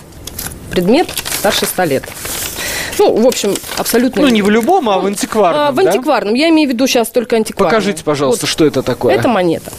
предмет 0.71 1.07
старше 1.39 1.65
100 1.65 1.83
лет. 1.83 2.03
Ну, 2.97 3.21
в 3.21 3.27
общем, 3.27 3.55
абсолютно... 3.77 4.23
Ну, 4.23 4.27
не 4.27 4.41
в 4.41 4.49
любом, 4.49 4.89
а 4.89 4.99
в 4.99 5.05
антикварном, 5.05 5.61
а, 5.61 5.71
В 5.71 5.79
антикварном. 5.79 6.33
Да? 6.33 6.39
Я 6.39 6.49
имею 6.49 6.69
в 6.69 6.73
виду 6.73 6.85
сейчас 6.85 7.09
только 7.09 7.37
антикварный. 7.37 7.71
Покажите, 7.71 8.03
пожалуйста, 8.03 8.45
вот. 8.45 8.51
что 8.51 8.65
это 8.65 8.83
такое. 8.83 9.15
Это 9.15 9.29
монета. 9.29 9.71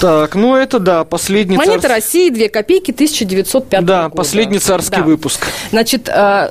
Так, 0.00 0.34
ну 0.34 0.54
это 0.54 0.78
да, 0.80 1.04
последний 1.04 1.56
Монета 1.56 1.80
царств... 1.80 1.90
России, 1.90 2.28
2 2.28 2.48
копейки, 2.48 2.90
1905 2.90 3.84
да, 3.84 4.04
года. 4.04 4.16
последний 4.16 4.58
царский 4.58 4.96
да. 4.96 5.02
выпуск. 5.02 5.46
Значит, 5.70 6.08
а, 6.08 6.50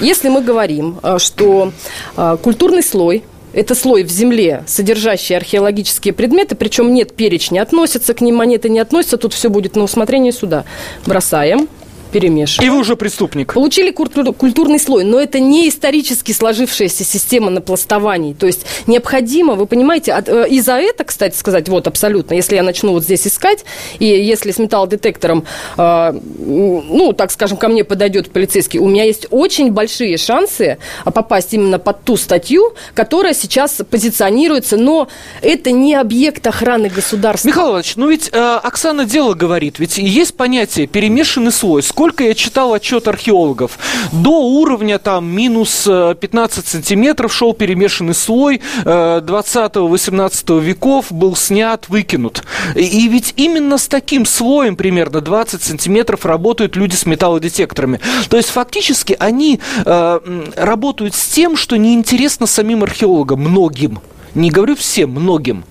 если 0.00 0.28
мы 0.28 0.42
говорим, 0.42 0.98
а, 1.02 1.18
что 1.18 1.72
а, 2.16 2.36
культурный 2.36 2.82
слой 2.82 3.24
это 3.52 3.74
слой 3.74 4.04
в 4.04 4.10
земле, 4.10 4.62
содержащий 4.66 5.36
археологические 5.36 6.14
предметы, 6.14 6.54
причем 6.54 6.94
нет 6.94 7.14
перечня, 7.14 7.62
относятся 7.62 8.14
к 8.14 8.20
ним 8.20 8.36
монеты, 8.36 8.68
не 8.68 8.78
относятся, 8.78 9.16
тут 9.16 9.32
все 9.32 9.48
будет 9.48 9.74
на 9.74 9.82
усмотрение 9.82 10.32
суда. 10.32 10.64
Бросаем, 11.04 11.68
перемешиваем. 12.10 12.70
И 12.70 12.74
вы 12.74 12.80
уже 12.80 12.96
преступник. 12.96 13.54
Получили 13.54 13.90
культур, 13.90 14.32
культурный 14.34 14.78
слой, 14.78 15.04
но 15.04 15.18
это 15.18 15.40
не 15.40 15.68
исторически 15.68 16.32
сложившаяся 16.32 17.04
система 17.04 17.50
напластований. 17.50 18.34
То 18.34 18.46
есть 18.46 18.66
необходимо, 18.86 19.54
вы 19.54 19.66
понимаете, 19.66 20.12
от, 20.12 20.28
э, 20.28 20.48
и 20.48 20.60
за 20.60 20.74
это, 20.74 21.04
кстати 21.04 21.36
сказать, 21.36 21.68
вот 21.68 21.86
абсолютно, 21.86 22.34
если 22.34 22.56
я 22.56 22.62
начну 22.62 22.92
вот 22.92 23.04
здесь 23.04 23.26
искать, 23.26 23.64
и 23.98 24.06
если 24.06 24.52
с 24.52 24.58
металлодетектором, 24.58 25.44
э, 25.76 26.12
ну, 26.38 27.12
так 27.12 27.30
скажем, 27.30 27.56
ко 27.56 27.68
мне 27.68 27.84
подойдет 27.84 28.30
полицейский, 28.30 28.80
у 28.80 28.88
меня 28.88 29.04
есть 29.04 29.26
очень 29.30 29.72
большие 29.72 30.16
шансы 30.16 30.78
попасть 31.04 31.54
именно 31.54 31.78
под 31.78 32.04
ту 32.04 32.16
статью, 32.16 32.74
которая 32.94 33.34
сейчас 33.34 33.80
позиционируется, 33.88 34.76
но 34.76 35.08
это 35.42 35.70
не 35.70 35.94
объект 35.94 36.46
охраны 36.46 36.88
государства. 36.88 37.48
Михаил 37.48 37.68
Иванович, 37.68 37.96
ну 37.96 38.08
ведь 38.08 38.30
э, 38.32 38.60
Оксана 38.62 39.04
дело 39.04 39.34
говорит, 39.34 39.78
ведь 39.78 39.98
есть 39.98 40.34
понятие 40.34 40.86
перемешанный 40.86 41.52
слой. 41.52 41.82
Сколько 42.00 42.24
я 42.24 42.32
читал 42.32 42.72
отчет 42.72 43.08
археологов, 43.08 43.78
до 44.10 44.30
уровня 44.30 44.98
там 44.98 45.26
минус 45.26 45.82
15 45.84 46.64
э, 46.64 46.66
сантиметров 46.66 47.30
шел 47.30 47.52
перемешанный 47.52 48.14
слой 48.14 48.62
20-18 48.86 50.32
э, 50.48 50.64
веков, 50.64 51.12
был 51.12 51.36
снят, 51.36 51.86
выкинут. 51.90 52.42
И 52.74 53.06
ведь 53.06 53.34
именно 53.36 53.76
с 53.76 53.86
таким 53.86 54.24
слоем 54.24 54.76
примерно 54.76 55.20
20 55.20 55.62
сантиметров 55.62 56.24
работают 56.24 56.74
люди 56.74 56.94
с 56.94 57.04
металлодетекторами. 57.04 58.00
То 58.30 58.38
есть 58.38 58.48
фактически 58.48 59.14
они 59.18 59.60
э, 59.84 60.20
работают 60.56 61.14
с 61.14 61.26
тем, 61.26 61.54
что 61.54 61.76
неинтересно 61.76 62.46
самим 62.46 62.82
археологам, 62.82 63.40
многим. 63.40 64.00
Не 64.34 64.50
говорю 64.50 64.74
всем, 64.74 65.10
многим. 65.10 65.64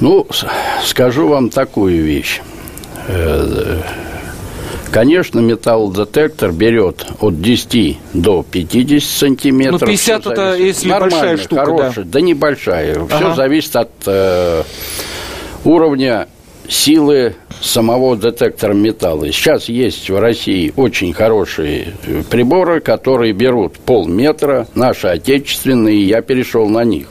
Ну, 0.00 0.26
скажу 0.84 1.28
вам 1.28 1.48
такую 1.48 2.04
вещь. 2.04 2.42
Конечно, 4.94 5.40
металлодетектор 5.40 6.52
берет 6.52 7.04
от 7.18 7.42
10 7.42 7.98
до 8.12 8.44
50 8.48 9.02
сантиметров. 9.02 9.80
Ну, 9.80 9.86
50 9.88 10.26
это 10.28 10.54
если 10.54 10.88
большая 10.88 11.36
штука, 11.36 11.64
хорошая, 11.64 12.04
да. 12.04 12.12
да 12.12 12.20
небольшая. 12.20 12.94
Ага. 13.02 13.16
Все 13.16 13.34
зависит 13.34 13.74
от 13.74 13.90
э, 14.06 14.62
уровня 15.64 16.28
силы 16.68 17.34
самого 17.60 18.14
детектора 18.16 18.72
металла. 18.72 19.32
Сейчас 19.32 19.68
есть 19.68 20.08
в 20.08 20.16
России 20.16 20.72
очень 20.76 21.12
хорошие 21.12 21.94
э, 22.06 22.22
приборы, 22.30 22.80
которые 22.80 23.32
берут 23.32 23.80
полметра, 23.80 24.68
наши 24.76 25.08
отечественные, 25.08 26.06
я 26.06 26.22
перешел 26.22 26.68
на 26.68 26.84
них. 26.84 27.08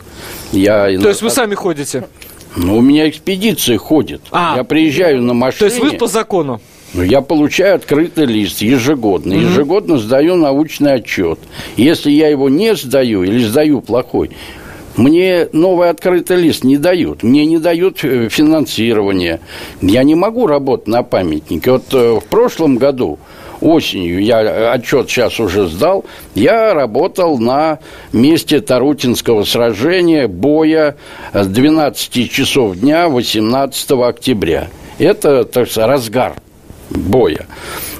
Я 0.54 0.86
То 1.02 1.10
есть 1.10 1.22
вы 1.22 1.30
сами 1.30 1.54
ходите? 1.54 2.08
Ну, 2.56 2.78
у 2.78 2.82
меня 2.82 3.10
экспедиции 3.10 3.76
ходят. 3.76 4.22
А, 4.32 4.56
я 4.56 4.64
приезжаю 4.64 5.22
на 5.22 5.34
машине. 5.34 5.60
То 5.60 5.66
есть 5.66 5.80
вы 5.80 5.98
по 5.98 6.08
закону? 6.08 6.62
Ну, 6.94 7.02
я 7.02 7.22
получаю 7.22 7.76
открытый 7.76 8.26
лист 8.26 8.62
ежегодно. 8.62 9.34
Ежегодно 9.34 9.98
сдаю 9.98 10.36
научный 10.36 10.94
отчет. 10.94 11.40
Если 11.76 12.12
я 12.12 12.28
его 12.28 12.50
не 12.50 12.76
сдаю 12.76 13.24
или 13.24 13.44
сдаю 13.44 13.82
плохой, 13.82 14.30
мне 14.96 15.48
новый 15.54 15.90
открытый 15.90 16.38
лист 16.38 16.64
не 16.64 16.78
дают. 16.78 17.24
Мне 17.24 17.48
не 17.48 17.58
дают 17.58 18.04
э, 18.04 18.30
финансирование. 18.30 19.40
Я 19.82 20.04
не 20.04 20.14
могу 20.14 20.46
работать 20.46 20.88
на 20.88 21.02
памятнике. 21.02 21.72
Вот 21.72 21.92
э, 21.94 22.20
в 22.20 22.26
прошлом 22.26 22.78
году 22.78 23.18
осенью, 23.60 24.22
я 24.22 24.74
отчет 24.74 25.10
сейчас 25.10 25.40
уже 25.40 25.68
сдал, 25.68 26.06
я 26.36 26.74
работал 26.74 27.40
на 27.40 27.80
месте 28.12 28.60
Тарутинского 28.60 29.46
сражения, 29.46 30.28
боя 30.28 30.98
с 31.32 31.48
12 31.48 32.30
часов 32.30 32.76
дня 32.76 33.08
18 33.08 33.92
октября. 33.92 34.68
Это, 35.00 35.46
так 35.46 35.72
сказать, 35.72 35.90
разгар 35.90 36.36
боя. 36.90 37.48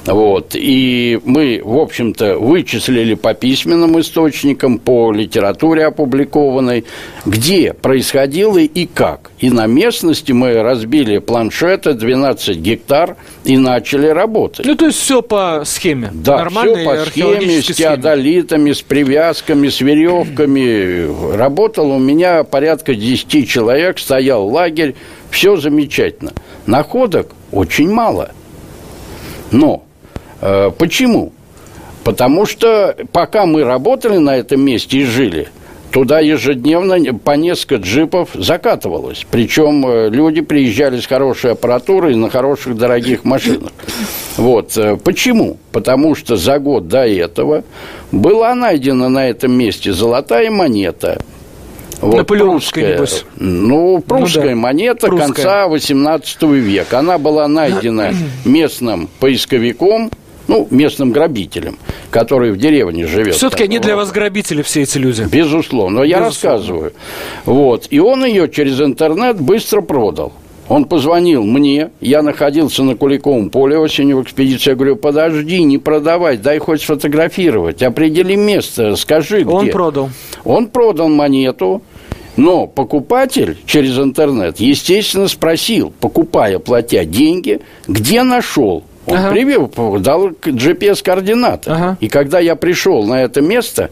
Вот. 0.06 0.54
И 0.54 1.18
мы, 1.24 1.62
в 1.64 1.78
общем-то, 1.78 2.38
вычислили 2.38 3.14
по 3.14 3.34
письменным 3.34 3.98
источникам, 4.00 4.78
по 4.78 5.12
литературе 5.12 5.86
опубликованной, 5.86 6.84
где 7.24 7.72
происходило 7.72 8.58
и 8.58 8.86
как. 8.86 9.30
И 9.38 9.50
на 9.50 9.66
местности 9.66 10.32
мы 10.32 10.62
разбили 10.62 11.18
планшеты 11.18 11.94
12 11.94 12.56
гектар 12.58 13.16
и 13.44 13.56
начали 13.56 14.08
работать. 14.08 14.66
Ну, 14.66 14.74
то 14.74 14.86
есть 14.86 14.98
все 14.98 15.22
по 15.22 15.62
схеме. 15.64 16.10
Да, 16.12 16.38
Нормальной 16.38 16.76
все 16.76 16.84
по 16.84 17.10
схеме, 17.10 17.62
с 17.62 17.66
теодолитами, 17.66 18.72
с 18.72 18.82
привязками, 18.82 19.68
с 19.68 19.80
веревками. 19.80 21.34
Работал 21.36 21.90
у 21.90 21.98
меня 21.98 22.44
порядка 22.44 22.94
10 22.94 23.48
человек, 23.48 23.98
стоял 23.98 24.46
лагерь, 24.46 24.94
все 25.30 25.56
замечательно. 25.56 26.32
Находок 26.66 27.32
очень 27.50 27.90
мало. 27.90 28.32
Но 29.54 29.84
э, 30.40 30.70
почему? 30.76 31.32
Потому 32.02 32.44
что 32.44 32.96
пока 33.12 33.46
мы 33.46 33.64
работали 33.64 34.18
на 34.18 34.36
этом 34.36 34.60
месте 34.60 34.98
и 34.98 35.04
жили, 35.04 35.48
туда 35.92 36.18
ежедневно 36.18 37.14
по 37.14 37.36
несколько 37.36 37.76
джипов 37.76 38.30
закатывалось. 38.34 39.24
Причем 39.30 39.86
э, 39.86 40.10
люди 40.10 40.40
приезжали 40.40 40.98
с 40.98 41.06
хорошей 41.06 41.52
аппаратурой 41.52 42.16
на 42.16 42.30
хороших 42.30 42.76
дорогих 42.76 43.24
машинах. 43.24 43.70
Вот. 44.36 44.76
Э, 44.76 44.96
почему? 44.96 45.56
Потому 45.70 46.16
что 46.16 46.34
за 46.34 46.58
год 46.58 46.88
до 46.88 47.06
этого 47.06 47.62
была 48.10 48.56
найдена 48.56 49.08
на 49.08 49.28
этом 49.28 49.52
месте 49.52 49.92
золотая 49.92 50.50
монета. 50.50 51.18
Вот, 52.04 52.16
Наполеоновская, 52.16 52.94
небось. 52.94 53.24
Ну, 53.36 54.00
прусская 54.06 54.42
ну, 54.42 54.50
да. 54.50 54.56
монета 54.56 55.06
прусская. 55.06 55.32
конца 55.32 55.68
18 55.68 56.42
века. 56.42 56.98
Она 56.98 57.16
была 57.16 57.48
найдена 57.48 58.12
местным 58.44 59.08
поисковиком, 59.20 60.10
ну, 60.46 60.68
местным 60.70 61.12
грабителем, 61.12 61.78
который 62.10 62.52
в 62.52 62.58
деревне 62.58 63.06
живет. 63.06 63.34
Все-таки 63.34 63.64
они 63.64 63.78
для 63.78 63.96
вас 63.96 64.12
грабители, 64.12 64.60
все 64.60 64.82
эти 64.82 64.98
люди. 64.98 65.26
Безусловно. 65.30 66.00
Но 66.00 66.04
я 66.04 66.20
Безусловно. 66.20 66.58
рассказываю. 66.58 66.92
Вот. 67.46 67.86
И 67.88 67.98
он 67.98 68.24
ее 68.26 68.50
через 68.50 68.80
интернет 68.80 69.40
быстро 69.40 69.80
продал. 69.80 70.32
Он 70.68 70.86
позвонил 70.86 71.44
мне, 71.44 71.90
я 72.00 72.22
находился 72.22 72.84
на 72.84 72.96
Куликовом 72.96 73.50
поле 73.50 73.78
осенью 73.78 74.18
в 74.18 74.22
экспедиции. 74.22 74.70
Я 74.70 74.76
говорю, 74.76 74.96
подожди, 74.96 75.62
не 75.62 75.76
продавай, 75.76 76.38
дай 76.38 76.58
хоть 76.58 76.80
сфотографировать, 76.80 77.82
определи 77.82 78.34
место, 78.34 78.96
скажи, 78.96 79.42
где. 79.42 79.50
Он 79.50 79.68
продал. 79.68 80.10
Он 80.44 80.68
продал 80.68 81.08
монету, 81.08 81.82
но 82.36 82.66
покупатель 82.66 83.58
через 83.66 83.98
интернет, 83.98 84.58
естественно, 84.58 85.28
спросил, 85.28 85.92
покупая, 86.00 86.58
платя 86.58 87.04
деньги, 87.04 87.60
где 87.86 88.22
нашел. 88.22 88.84
Он 89.06 89.18
ага. 89.18 89.30
привел, 89.30 89.68
дал 90.00 90.30
GPS-координаты. 90.30 91.70
Ага. 91.70 91.98
И 92.00 92.08
когда 92.08 92.40
я 92.40 92.56
пришел 92.56 93.04
на 93.04 93.22
это 93.22 93.42
место, 93.42 93.90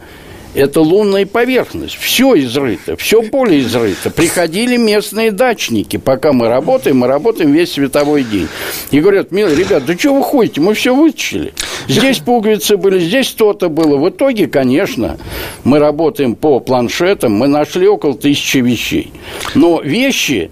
это 0.55 0.81
лунная 0.81 1.27
поверхность. 1.27 1.97
Все 1.97 2.35
изрыто, 2.35 2.97
все 2.97 3.23
поле 3.23 3.61
изрыто. 3.61 4.11
Приходили 4.11 4.77
местные 4.77 5.31
дачники. 5.31 5.97
Пока 5.97 6.33
мы 6.33 6.49
работаем, 6.49 6.99
мы 6.99 7.07
работаем 7.07 7.53
весь 7.53 7.73
световой 7.73 8.23
день. 8.23 8.49
И 8.91 9.01
говорят, 9.01 9.33
милые 9.33 9.57
ребят, 9.57 9.85
да 9.87 9.97
что 9.97 10.15
вы 10.15 10.23
ходите, 10.23 10.61
мы 10.61 10.75
все 10.75 10.95
вытащили. 10.95 11.55
Здесь 11.89 12.19
пуговицы 12.19 12.77
были, 12.77 12.99
здесь 12.99 13.31
то-то 13.31 13.69
было. 13.69 13.97
В 13.97 14.09
итоге, 14.11 14.47
конечно, 14.47 15.19
мы 15.65 15.79
работаем 15.79 16.35
по 16.35 16.61
планшетам, 16.61 17.33
мы 17.33 17.49
нашли 17.49 17.89
около 17.89 18.15
тысячи 18.15 18.59
вещей. 18.59 19.13
Но 19.55 19.81
вещи 19.81 20.51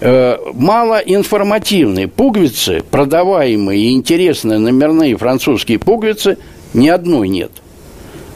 э, 0.00 0.36
малоинформативные. 0.54 2.08
Пуговицы, 2.08 2.82
продаваемые 2.90 3.84
и 3.84 3.92
интересные 3.92 4.58
номерные 4.58 5.16
французские 5.16 5.78
пуговицы, 5.78 6.38
ни 6.74 6.88
одной 6.88 7.28
нет. 7.28 7.61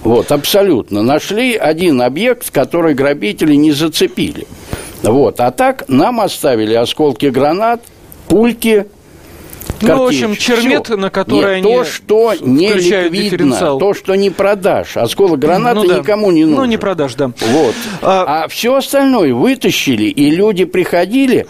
Вот, 0.06 0.30
абсолютно. 0.30 1.02
Нашли 1.02 1.56
один 1.56 2.00
объект, 2.00 2.52
который 2.52 2.94
грабители 2.94 3.56
не 3.56 3.72
зацепили. 3.72 4.46
Вот. 5.02 5.40
А 5.40 5.50
так 5.50 5.88
нам 5.88 6.20
оставили 6.20 6.74
осколки 6.74 7.26
гранат, 7.26 7.82
пульки, 8.28 8.86
ну, 9.80 10.04
в 10.04 10.06
общем, 10.06 10.36
чермет, 10.36 10.86
Все. 10.86 10.96
на 10.96 11.10
который 11.10 11.56
Нет, 11.60 11.66
они 11.66 11.74
то, 11.74 11.84
что 11.84 12.34
не 12.40 12.72
ликвидно, 12.72 13.78
то, 13.78 13.94
что 13.94 14.14
не 14.14 14.30
продашь. 14.30 14.96
Осколок 14.96 15.40
граната 15.40 15.80
ну, 15.80 15.88
да. 15.88 15.98
никому 15.98 16.30
не 16.30 16.44
нужен. 16.44 16.60
Ну, 16.60 16.64
не 16.66 16.76
продашь, 16.76 17.14
да. 17.14 17.32
Вот. 17.40 17.74
А, 18.00 18.44
а 18.44 18.48
все 18.48 18.76
остальное 18.76 19.34
вытащили, 19.34 20.04
и 20.04 20.30
люди 20.30 20.64
приходили, 20.64 21.48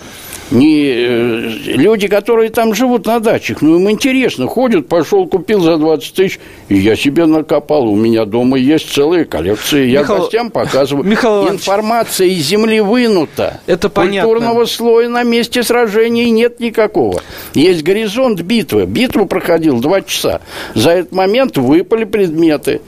не 0.51 0.89
э, 0.89 1.49
люди, 1.77 2.09
которые 2.09 2.51
там 2.51 2.75
живут 2.75 3.07
на 3.07 3.21
дачах, 3.21 3.63
ну 3.63 3.79
им 3.79 3.91
интересно, 3.91 4.47
ходят, 4.47 4.89
пошел, 4.89 5.27
купил 5.27 5.61
за 5.61 5.77
20 5.77 6.15
тысяч, 6.15 6.39
и 6.69 6.77
я 6.77 6.97
себе 6.97 7.27
накопал. 7.27 7.89
У 7.89 7.97
меня 7.97 8.25
дома 8.25 8.59
есть 8.59 8.93
целые 8.93 9.25
коллекции. 9.25 9.87
Я 9.87 10.01
Михаил... 10.01 10.21
гостям 10.21 10.51
показываю. 10.51 11.05
Михаил 11.07 11.49
Информация 11.49 12.29
из 12.29 12.47
земли 12.47 12.81
вынута. 12.81 13.61
Это 13.67 13.89
понятно. 13.89 14.31
Культурного 14.31 14.65
слоя 14.67 15.09
на 15.09 15.23
месте 15.23 15.63
сражений 15.63 16.31
нет 16.31 16.61
никакого. 16.61 17.23
Есть 17.55 17.83
горизонт 17.83 18.41
битвы. 18.41 18.87
Битву 18.87 19.27
проходил 19.27 19.81
два 19.81 20.03
часа. 20.03 20.41
За 20.75 20.91
этот 20.91 21.13
момент 21.13 21.57
выпали 21.57 22.05
предметы. 22.05 22.81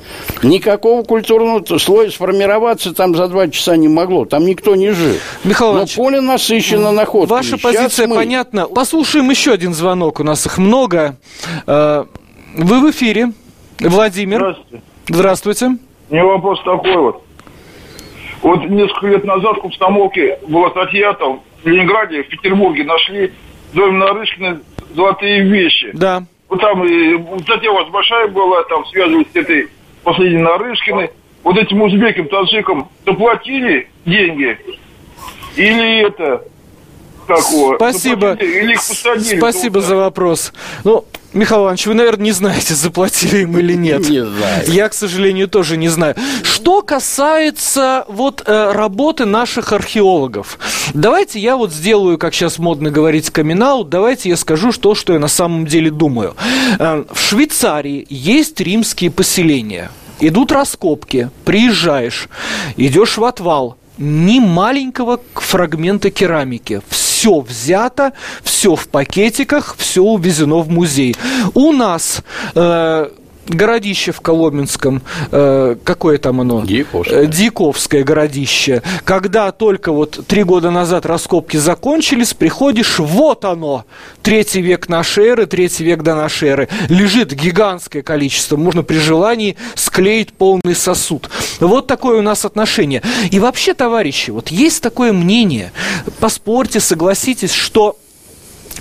Никакого 0.43 1.03
культурного 1.03 1.65
слоя 1.79 2.11
сформироваться 2.11 2.93
там 2.93 3.15
за 3.15 3.29
два 3.29 3.49
часа 3.49 3.77
не 3.77 3.89
могло. 3.89 4.25
Там 4.25 4.47
никто 4.47 4.77
не 4.77 4.91
жил. 4.91 5.15
Михаил 5.45 5.75
Но 5.75 5.87
поле 5.87 6.21
насыщено 6.21 6.93
находками. 6.93 7.39
Ваш 7.39 7.48
Ваша 7.53 7.63
позиция 7.63 8.07
мы... 8.07 8.17
понятна. 8.17 8.67
Послушаем 8.67 9.31
еще 9.31 9.53
один 9.53 9.75
звонок. 9.75 10.21
У 10.21 10.25
нас 10.25 10.47
их 10.47 10.59
много. 10.59 11.17
Э, 11.67 12.05
вы 12.57 12.81
в 12.81 12.91
эфире. 12.91 13.33
Владимир. 13.81 14.39
Здравствуйте. 14.39 14.83
Здравствуйте. 15.09 15.67
У 16.11 16.15
меня 16.15 16.25
вопрос 16.25 16.59
такой 16.65 16.97
вот. 16.97 17.25
Вот 18.43 18.65
несколько 18.69 19.07
лет 19.09 19.25
назад 19.25 19.59
в 19.59 19.63
Комсомолке 19.63 20.39
была 20.47 20.71
статья 20.71 21.13
там 21.15 21.43
в 21.63 21.67
Ленинграде, 21.67 22.23
в 22.23 22.29
Петербурге 22.29 22.85
нашли 22.85 23.33
доме 23.73 23.99
Нарышкина 23.99 24.61
золотые 24.95 25.43
вещи. 25.43 25.91
Да. 25.93 26.25
Вот 26.49 26.61
там 26.61 26.85
и 26.85 27.19
статья 27.43 27.71
у 27.71 27.75
вас 27.75 27.89
большая 27.91 28.29
была, 28.29 28.63
там 28.65 28.87
связывалась 28.87 29.27
с 29.33 29.37
этой 29.37 29.69
последней 30.03 30.43
Нарышкиной. 30.43 31.11
Вот 31.45 31.57
этим 31.57 31.83
узбекам, 31.83 32.29
таджикам 32.29 32.89
заплатили 33.05 33.89
деньги 34.05 34.59
или 35.57 36.07
это 36.07 36.45
такого. 37.29 37.77
Спасибо. 37.77 38.33
Или 38.33 38.73
их 38.73 38.79
посадили. 38.79 39.39
Спасибо 39.39 39.81
за 39.81 39.97
вопрос. 39.97 40.53
Ну, 40.85 41.05
Михаил 41.35 41.63
Иванович, 41.63 41.87
вы, 41.87 41.95
наверное, 41.95 42.25
не 42.25 42.33
знаете, 42.33 42.75
заплатили 42.75 43.43
им 43.43 43.59
или 43.59 43.75
нет. 43.75 44.09
Не 44.09 44.25
знаю. 44.25 44.65
Я, 44.67 44.89
к 44.89 44.95
сожалению, 44.95 45.47
тоже 45.47 45.77
не 45.77 45.89
знаю. 45.89 46.17
Что 46.43 46.83
касается 46.83 48.05
вот 48.09 48.43
э, 48.47 48.73
работы 48.73 49.27
наших 49.27 49.73
археологов, 49.73 50.59
давайте 50.95 51.39
я 51.39 51.57
вот 51.57 51.73
сделаю, 51.73 52.17
как 52.19 52.35
сейчас 52.35 52.59
модно 52.59 52.91
говорить, 52.91 53.31
камин 53.31 53.59
давайте 53.87 54.31
я 54.31 54.37
скажу 54.37 54.73
то, 54.73 54.95
что 54.95 55.13
я 55.13 55.19
на 55.19 55.29
самом 55.29 55.67
деле 55.67 55.91
думаю. 55.91 56.35
Э, 56.79 57.05
в 57.11 57.21
Швейцарии 57.21 58.07
есть 58.09 58.61
римские 58.61 59.11
поселения. 59.11 59.91
Идут 60.21 60.51
раскопки, 60.51 61.31
приезжаешь, 61.45 62.29
идешь 62.77 63.19
в 63.19 63.25
отвал, 63.25 63.78
ни 63.99 64.41
маленького 64.41 65.21
фрагмента 65.35 66.11
керамики. 66.11 66.81
Все 66.89 67.41
взято, 67.41 68.13
все 68.43 68.77
в 68.77 68.89
пакетиках, 68.89 69.77
все 69.79 70.03
увезено 70.03 70.59
в 70.59 70.71
музей. 70.71 71.17
У 71.55 71.73
нас 71.73 72.23
э, 72.55 73.11
городище 73.49 74.13
в 74.13 74.21
Коломенском, 74.21 75.03
э, 75.31 75.77
какое 75.85 76.19
там 76.19 76.41
оно? 76.41 76.65
Дьяковское. 76.65 77.23
Э, 77.23 77.27
Дьяковское 77.27 78.05
городище. 78.05 78.83
Когда 79.05 79.53
только 79.53 79.93
вот 79.93 80.21
три 80.27 80.43
года 80.43 80.71
назад 80.71 81.07
раскопки 81.07 81.57
закончились, 81.57 82.35
приходишь, 82.35 82.99
вот 82.99 83.45
оно, 83.45 83.85
третий 84.23 84.61
век 84.61 84.89
нашей 84.89 85.27
эры, 85.27 85.47
третий 85.47 85.85
век 85.85 86.03
до 86.03 86.15
нашей 86.15 86.49
эры. 86.49 86.69
Лежит 86.89 87.33
гигантское 87.33 88.03
количество, 88.03 88.57
можно 88.57 88.83
при 88.83 88.99
желании 88.99 89.57
склеить 89.75 90.33
полный 90.33 90.75
сосуд. 90.75 91.31
Вот 91.61 91.87
такое 91.87 92.19
у 92.19 92.23
нас 92.23 92.45
отношение. 92.45 93.03
И 93.31 93.39
вообще, 93.39 93.75
товарищи, 93.75 94.31
вот 94.31 94.49
есть 94.49 94.83
такое 94.83 95.13
мнение, 95.13 95.73
поспорьте, 96.21 96.81
согласитесь, 96.81 97.53
что 97.53 97.99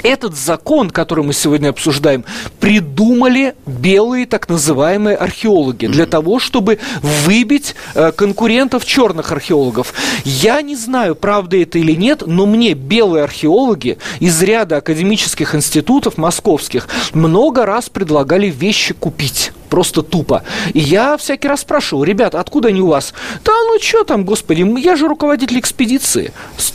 этот 0.04 0.36
закон, 0.36 0.90
который 0.90 1.24
мы 1.24 1.34
сегодня 1.34 1.70
обсуждаем, 1.70 2.26
придумали 2.60 3.56
белые 3.66 4.26
так 4.26 4.50
называемые 4.50 5.16
археологи 5.16 5.88
для 5.88 6.06
того, 6.06 6.40
чтобы 6.40 6.80
выбить 7.02 7.76
э, 7.96 8.12
конкурентов 8.12 8.86
черных 8.86 9.32
археологов. 9.32 9.94
Я 10.24 10.62
не 10.62 10.76
знаю, 10.76 11.16
правда 11.16 11.58
это 11.58 11.80
или 11.80 11.94
нет, 11.94 12.24
но 12.26 12.46
мне 12.46 12.74
белые 12.74 13.24
археологи 13.24 13.98
из 14.20 14.42
ряда 14.42 14.78
академических 14.78 15.56
институтов 15.56 16.18
московских 16.18 16.88
много 17.14 17.66
раз 17.66 17.90
предлагали 17.90 18.48
вещи 18.48 18.94
купить 18.94 19.52
просто 19.70 20.02
тупо. 20.02 20.44
И 20.74 20.80
я 20.80 21.18
всякий 21.18 21.48
раз 21.48 21.62
спрашивал, 21.62 22.04
ребят, 22.04 22.36
откуда 22.36 22.70
они 22.70 22.82
у 22.82 22.88
вас? 22.88 23.14
Да 23.44 23.52
ну 23.52 23.80
что 23.80 24.04
там, 24.04 24.26
господи, 24.26 24.66
я 24.80 24.96
же 24.96 25.08
руководитель 25.08 25.60
экспедиции. 25.60 26.32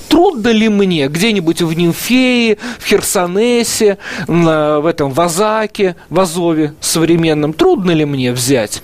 Трудно 0.09 0.49
ли 0.49 0.69
мне 0.69 1.09
где-нибудь 1.09 1.63
в 1.63 1.73
Нимфее, 1.73 2.59
в 2.79 2.87
Херсонесе, 2.87 3.99
в 4.27 4.87
этом 4.87 5.11
Вазаке, 5.13 5.97
в 6.11 6.21
Азове 6.21 6.75
современном, 6.81 7.55
трудно 7.55 7.93
ли 7.93 8.05
мне 8.05 8.33
взять? 8.33 8.83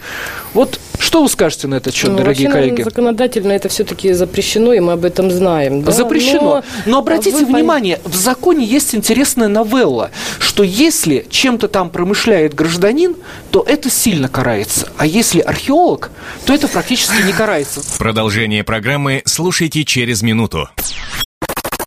Вот 0.54 0.80
что 1.08 1.22
вы 1.22 1.30
скажете 1.30 1.68
на 1.68 1.76
этот 1.76 1.94
счет, 1.94 2.10
ну, 2.10 2.18
дорогие 2.18 2.48
вообще, 2.48 2.60
коллеги? 2.60 2.82
законодательно 2.82 3.52
это 3.52 3.70
все-таки 3.70 4.12
запрещено, 4.12 4.74
и 4.74 4.80
мы 4.80 4.92
об 4.92 5.06
этом 5.06 5.30
знаем. 5.30 5.82
Да? 5.82 5.90
Запрещено. 5.90 6.56
Но, 6.56 6.64
но 6.84 6.98
обратите 6.98 7.38
вы... 7.38 7.46
внимание, 7.46 7.98
в 8.04 8.14
законе 8.14 8.62
есть 8.66 8.94
интересная 8.94 9.48
новелла, 9.48 10.10
что 10.38 10.62
если 10.62 11.26
чем-то 11.30 11.68
там 11.68 11.88
промышляет 11.88 12.52
гражданин, 12.52 13.16
то 13.50 13.64
это 13.66 13.88
сильно 13.88 14.28
карается. 14.28 14.90
А 14.98 15.06
если 15.06 15.40
археолог, 15.40 16.10
то 16.44 16.52
это 16.52 16.68
практически 16.68 17.22
не 17.22 17.32
карается. 17.32 17.80
Продолжение 17.98 18.62
программы 18.62 19.22
слушайте 19.24 19.84
через 19.84 20.20
минуту. 20.20 20.68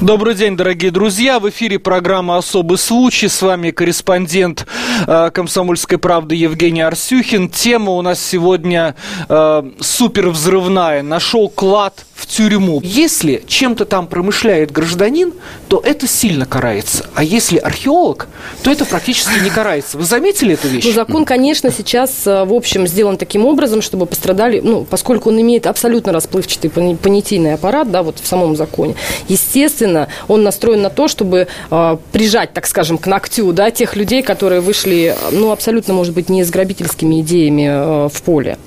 Добрый 0.00 0.36
день, 0.36 0.56
дорогие 0.56 0.92
друзья. 0.92 1.40
В 1.40 1.50
эфире 1.50 1.80
программа 1.80 2.38
«Особый 2.38 2.78
случай». 2.78 3.26
С 3.26 3.42
вами 3.42 3.72
корреспондент 3.72 4.64
э, 5.08 5.32
«Комсомольской 5.34 5.98
правды» 5.98 6.36
Евгений 6.36 6.82
Арсюхин. 6.82 7.48
Тема 7.48 7.90
у 7.90 8.02
нас 8.02 8.24
сегодня 8.24 8.94
э, 9.28 9.62
супер 9.80 10.28
взрывная. 10.28 11.02
Нашел 11.02 11.48
клад 11.48 12.04
в 12.14 12.28
тюрьму. 12.28 12.80
Если 12.84 13.42
чем-то 13.44 13.86
там 13.86 14.06
промышляет 14.06 14.70
гражданин, 14.70 15.32
то 15.66 15.82
это 15.84 16.06
сильно 16.06 16.46
карается. 16.46 17.06
А 17.14 17.24
если 17.24 17.58
археолог, 17.58 18.28
то 18.62 18.70
это 18.70 18.84
практически 18.84 19.42
не 19.42 19.50
карается. 19.50 19.98
Вы 19.98 20.04
заметили 20.04 20.54
эту 20.54 20.68
вещь? 20.68 20.84
Ну, 20.84 20.92
закон, 20.92 21.24
конечно, 21.24 21.72
сейчас, 21.72 22.24
э, 22.24 22.44
в 22.44 22.52
общем, 22.52 22.86
сделан 22.86 23.16
таким 23.16 23.44
образом, 23.46 23.82
чтобы 23.82 24.06
пострадали, 24.06 24.60
ну, 24.60 24.84
поскольку 24.84 25.30
он 25.30 25.40
имеет 25.40 25.66
абсолютно 25.66 26.12
расплывчатый 26.12 26.70
понятийный 26.70 27.54
аппарат, 27.54 27.90
да, 27.90 28.04
вот 28.04 28.20
в 28.20 28.26
самом 28.28 28.54
законе. 28.54 28.94
Естественно, 29.26 29.87
естественно, 29.88 30.08
он 30.28 30.42
настроен 30.42 30.82
на 30.82 30.90
то, 30.90 31.08
чтобы 31.08 31.48
э, 31.70 31.96
прижать, 32.12 32.52
так 32.52 32.66
скажем, 32.66 32.98
к 32.98 33.06
ногтю 33.06 33.52
да, 33.52 33.70
тех 33.70 33.96
людей, 33.96 34.22
которые 34.22 34.60
вышли, 34.60 35.14
ну, 35.32 35.50
абсолютно, 35.50 35.94
может 35.94 36.14
быть, 36.14 36.28
не 36.28 36.44
с 36.44 36.50
грабительскими 36.50 37.20
идеями 37.20 37.68
э, 37.68 38.08
в 38.08 38.22
поле. 38.22 38.58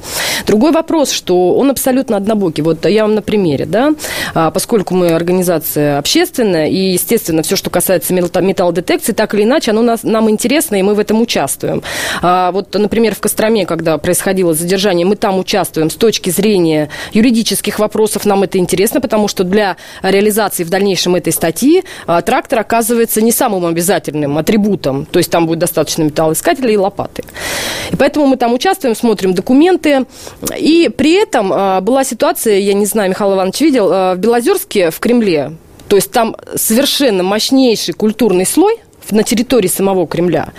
Другой 0.45 0.71
вопрос, 0.71 1.11
что 1.11 1.55
он 1.55 1.69
абсолютно 1.69 2.17
однобокий. 2.17 2.63
Вот 2.63 2.85
я 2.85 3.03
вам 3.03 3.15
на 3.15 3.21
примере, 3.21 3.65
да, 3.65 3.93
а, 4.33 4.51
поскольку 4.51 4.95
мы 4.95 5.09
организация 5.09 5.97
общественная, 5.97 6.67
и, 6.67 6.91
естественно, 6.91 7.43
все, 7.43 7.55
что 7.55 7.69
касается 7.69 8.13
металлодетекции, 8.13 9.13
так 9.13 9.33
или 9.33 9.43
иначе, 9.43 9.71
оно 9.71 9.81
нас, 9.81 10.03
нам 10.03 10.29
интересно, 10.29 10.75
и 10.75 10.81
мы 10.81 10.93
в 10.95 10.99
этом 10.99 11.21
участвуем. 11.21 11.83
А, 12.21 12.51
вот, 12.51 12.73
например, 12.73 13.15
в 13.15 13.19
Костроме, 13.19 13.65
когда 13.65 13.97
происходило 13.97 14.53
задержание, 14.53 15.05
мы 15.05 15.15
там 15.15 15.37
участвуем 15.39 15.89
с 15.89 15.95
точки 15.95 16.29
зрения 16.29 16.89
юридических 17.13 17.79
вопросов, 17.79 18.25
нам 18.25 18.43
это 18.43 18.57
интересно, 18.57 19.01
потому 19.01 19.27
что 19.27 19.43
для 19.43 19.77
реализации 20.01 20.63
в 20.63 20.69
дальнейшем 20.69 21.15
этой 21.15 21.33
статьи 21.33 21.83
а, 22.07 22.21
трактор 22.21 22.59
оказывается 22.59 23.21
не 23.21 23.31
самым 23.31 23.65
обязательным 23.65 24.37
атрибутом, 24.37 25.05
то 25.05 25.19
есть 25.19 25.31
там 25.31 25.45
будет 25.45 25.59
достаточно 25.59 26.03
металлоискателя 26.03 26.71
и 26.71 26.77
лопаты. 26.77 27.23
И 27.91 27.95
поэтому 27.95 28.27
мы 28.27 28.37
там 28.37 28.53
участвуем, 28.53 28.95
смотрим 28.95 29.33
документы, 29.33 30.05
и 30.57 30.89
при 30.89 31.13
этом 31.13 31.51
а, 31.53 31.81
была 31.81 32.03
ситуация, 32.03 32.59
я 32.59 32.73
не 32.73 32.85
знаю, 32.85 33.09
Михаил 33.09 33.33
Иванович 33.33 33.61
видел, 33.61 33.89
а, 33.91 34.15
в 34.15 34.17
Белозерске, 34.17 34.91
в 34.91 34.99
Кремле, 34.99 35.53
то 35.87 35.95
есть 35.95 36.11
там 36.11 36.35
совершенно 36.55 37.23
мощнейший 37.23 37.93
культурный 37.93 38.45
слой– 38.45 38.77
на 39.09 39.23
территории 39.23 39.67
самого 39.67 40.07
Кремля. 40.07 40.49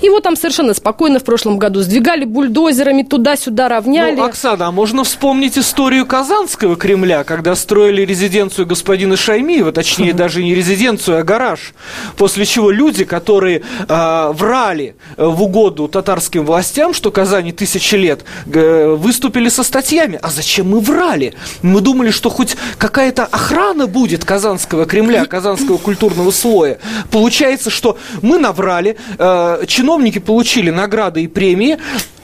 Его 0.00 0.20
там 0.20 0.36
совершенно 0.36 0.74
спокойно 0.74 1.18
в 1.18 1.24
прошлом 1.24 1.58
году 1.58 1.80
сдвигали 1.80 2.24
бульдозерами, 2.24 3.02
туда-сюда 3.02 3.68
равняли. 3.68 4.16
Ну, 4.16 4.24
Оксана, 4.24 4.68
а 4.68 4.72
можно 4.72 5.04
вспомнить 5.04 5.56
историю 5.56 6.06
Казанского 6.06 6.76
Кремля, 6.76 7.24
когда 7.24 7.54
строили 7.54 8.02
резиденцию 8.02 8.66
господина 8.66 9.16
Шаймиева, 9.16 9.72
точнее, 9.72 10.12
даже 10.12 10.42
не 10.42 10.54
резиденцию, 10.54 11.18
а 11.18 11.22
гараж, 11.22 11.72
после 12.16 12.44
чего 12.44 12.70
люди, 12.70 13.04
которые 13.04 13.62
э, 13.88 14.32
врали 14.32 14.96
в 15.16 15.42
угоду 15.42 15.88
татарским 15.88 16.44
властям, 16.44 16.94
что 16.94 17.10
Казани 17.10 17.52
тысячи 17.52 17.94
лет, 17.94 18.24
э, 18.52 18.94
выступили 18.98 19.48
со 19.48 19.62
статьями. 19.62 20.18
А 20.22 20.30
зачем 20.30 20.70
мы 20.70 20.80
врали? 20.80 21.34
Мы 21.62 21.80
думали, 21.80 22.10
что 22.10 22.30
хоть 22.30 22.56
какая-то 22.78 23.24
охрана 23.24 23.86
будет 23.86 24.24
Казанского 24.24 24.86
Кремля, 24.86 25.24
Казанского 25.26 25.78
культурного 25.78 26.30
слоя. 26.30 26.78
Получается, 27.10 27.70
что 27.70 27.91
мы 28.22 28.38
наврали, 28.38 28.96
э, 29.18 29.64
чиновники 29.66 30.18
получили 30.18 30.70
награды 30.70 31.22
и 31.22 31.28
премии, 31.28 31.78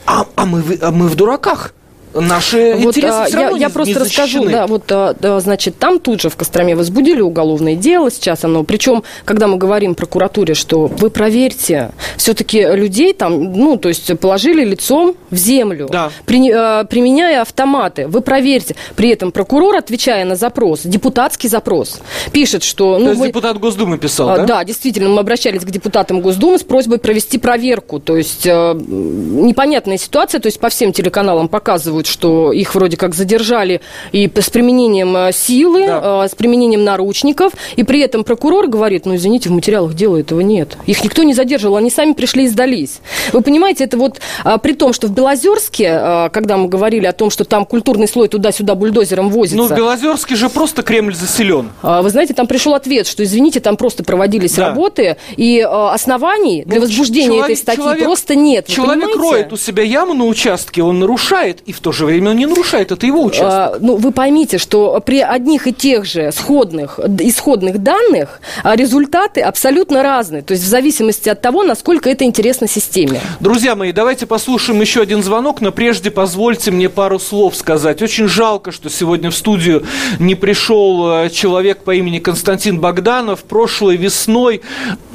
а, 0.05 0.25
а, 0.35 0.45
мы, 0.45 0.77
а 0.81 0.91
мы 0.91 1.07
в 1.07 1.15
дураках 1.15 1.73
наши 2.13 2.75
вот, 2.75 2.95
интересы 2.97 3.17
а, 3.17 3.25
все 3.25 3.37
равно 3.37 3.57
я, 3.57 3.67
я 3.67 3.69
просто 3.69 3.93
не 3.93 3.99
расскажу, 3.99 4.49
да, 4.49 4.67
вот, 4.67 4.83
а, 4.91 5.15
да, 5.19 5.39
значит, 5.39 5.77
там 5.77 5.99
тут 5.99 6.21
же 6.21 6.29
в 6.29 6.35
Костроме 6.35 6.75
возбудили 6.75 7.21
уголовное 7.21 7.75
дело, 7.75 8.11
сейчас 8.11 8.43
оно, 8.43 8.63
причем, 8.63 9.03
когда 9.25 9.47
мы 9.47 9.57
говорим 9.57 9.95
прокуратуре, 9.95 10.53
что 10.53 10.87
вы 10.87 11.09
проверьте, 11.09 11.91
все-таки 12.17 12.61
людей 12.61 13.13
там, 13.13 13.53
ну, 13.53 13.77
то 13.77 13.89
есть 13.89 14.17
положили 14.19 14.63
лицом 14.63 15.15
в 15.29 15.35
землю, 15.35 15.87
да. 15.91 16.11
при, 16.25 16.51
а, 16.51 16.83
применяя 16.85 17.41
автоматы, 17.41 18.07
вы 18.07 18.21
проверьте, 18.21 18.75
при 18.95 19.09
этом 19.09 19.31
прокурор, 19.31 19.75
отвечая 19.75 20.25
на 20.25 20.35
запрос, 20.35 20.81
депутатский 20.83 21.49
запрос, 21.49 21.99
пишет, 22.31 22.63
что... 22.63 22.97
Ну, 22.97 23.05
то 23.05 23.09
есть 23.11 23.19
вы, 23.19 23.27
депутат 23.27 23.59
Госдумы 23.59 23.97
писал, 23.97 24.29
а, 24.29 24.37
да? 24.37 24.45
Да, 24.45 24.63
действительно, 24.63 25.09
мы 25.09 25.19
обращались 25.19 25.61
к 25.61 25.69
депутатам 25.69 26.21
Госдумы 26.21 26.57
с 26.59 26.63
просьбой 26.63 26.97
провести 26.97 27.37
проверку, 27.37 27.99
то 27.99 28.17
есть 28.17 28.47
а, 28.47 28.73
непонятная 28.73 29.97
ситуация, 29.97 30.39
то 30.39 30.47
есть 30.47 30.59
по 30.59 30.69
всем 30.69 30.91
телеканалам 30.91 31.47
показывают, 31.47 32.07
что 32.09 32.51
их 32.51 32.75
вроде 32.75 32.97
как 32.97 33.15
задержали 33.15 33.81
и 34.11 34.29
с 34.33 34.49
применением 34.49 35.15
э, 35.15 35.31
силы, 35.31 35.87
да. 35.87 36.25
Э, 36.25 36.27
с 36.29 36.35
применением 36.35 36.83
наручников, 36.83 37.53
и 37.75 37.83
при 37.83 38.01
этом 38.01 38.23
прокурор 38.23 38.67
говорит, 38.67 39.05
ну, 39.05 39.15
извините, 39.15 39.49
в 39.49 39.53
материалах 39.53 39.93
дела 39.93 40.17
этого 40.17 40.41
нет. 40.41 40.77
Их 40.85 41.03
никто 41.03 41.23
не 41.23 41.33
задерживал, 41.33 41.77
они 41.77 41.89
сами 41.89 42.13
пришли 42.13 42.45
и 42.45 42.47
сдались. 42.47 42.99
Вы 43.33 43.41
понимаете, 43.41 43.83
это 43.83 43.97
вот 43.97 44.19
а, 44.43 44.57
при 44.57 44.73
том, 44.73 44.93
что 44.93 45.07
в 45.07 45.11
Белозерске, 45.11 45.89
а, 45.91 46.29
когда 46.29 46.57
мы 46.57 46.67
говорили 46.67 47.05
о 47.05 47.13
том, 47.13 47.29
что 47.29 47.45
там 47.45 47.65
культурный 47.65 48.07
слой 48.07 48.27
туда-сюда 48.27 48.75
бульдозером 48.75 49.29
возится... 49.29 49.57
Ну, 49.57 49.67
в 49.67 49.75
Белозерске 49.75 50.35
же 50.35 50.49
просто 50.49 50.81
Кремль 50.81 51.15
заселен. 51.15 51.69
А, 51.81 52.01
вы 52.01 52.09
знаете, 52.09 52.33
там 52.33 52.47
пришел 52.47 52.73
ответ, 52.73 53.07
что, 53.07 53.23
извините, 53.23 53.59
там 53.59 53.77
просто 53.77 54.03
проводились 54.03 54.53
да. 54.53 54.69
работы, 54.69 55.17
и 55.35 55.59
оснований 55.59 56.63
для 56.65 56.79
ну, 56.79 56.85
возбуждения 56.85 57.27
человек, 57.27 57.45
этой 57.45 57.55
статьи 57.57 57.83
человек, 57.83 58.03
просто 58.03 58.35
нет. 58.35 58.67
Человек 58.67 59.15
роет 59.15 59.53
у 59.53 59.57
себя 59.57 59.83
яму 59.83 60.13
на 60.13 60.25
участке, 60.25 60.81
он 60.81 60.99
нарушает, 60.99 61.59
и 61.65 61.71
в 61.71 61.79
то 61.79 61.88
то 61.89 61.93
же 61.93 62.05
время 62.05 62.31
он 62.31 62.37
не 62.37 62.45
нарушает, 62.45 62.91
это 62.91 63.07
его 63.07 63.23
участок. 63.23 63.49
А, 63.51 63.77
ну, 63.79 63.95
вы 63.95 64.11
поймите, 64.11 64.59
что 64.59 65.01
при 65.03 65.21
одних 65.21 65.65
и 65.65 65.73
тех 65.73 66.05
же 66.05 66.31
сходных, 66.31 66.99
исходных 66.99 67.79
данных 67.79 68.41
а, 68.63 68.75
результаты 68.75 69.41
абсолютно 69.41 70.03
разные. 70.03 70.43
То 70.43 70.51
есть 70.53 70.63
в 70.63 70.67
зависимости 70.67 71.29
от 71.29 71.41
того, 71.41 71.63
насколько 71.63 72.07
это 72.07 72.25
интересно 72.25 72.67
системе. 72.67 73.21
Друзья 73.39 73.75
мои, 73.75 73.91
давайте 73.91 74.27
послушаем 74.27 74.79
еще 74.81 75.01
один 75.01 75.23
звонок, 75.23 75.61
но 75.61 75.71
прежде 75.71 76.11
позвольте 76.11 76.69
мне 76.69 76.89
пару 76.89 77.17
слов 77.17 77.55
сказать. 77.55 78.03
Очень 78.03 78.27
жалко, 78.27 78.71
что 78.71 78.91
сегодня 78.91 79.31
в 79.31 79.35
студию 79.35 79.83
не 80.19 80.35
пришел 80.35 81.23
э, 81.23 81.29
человек 81.31 81.83
по 81.83 81.95
имени 81.95 82.19
Константин 82.19 82.79
Богданов. 82.79 83.43
Прошлой 83.45 83.97
весной 83.97 84.61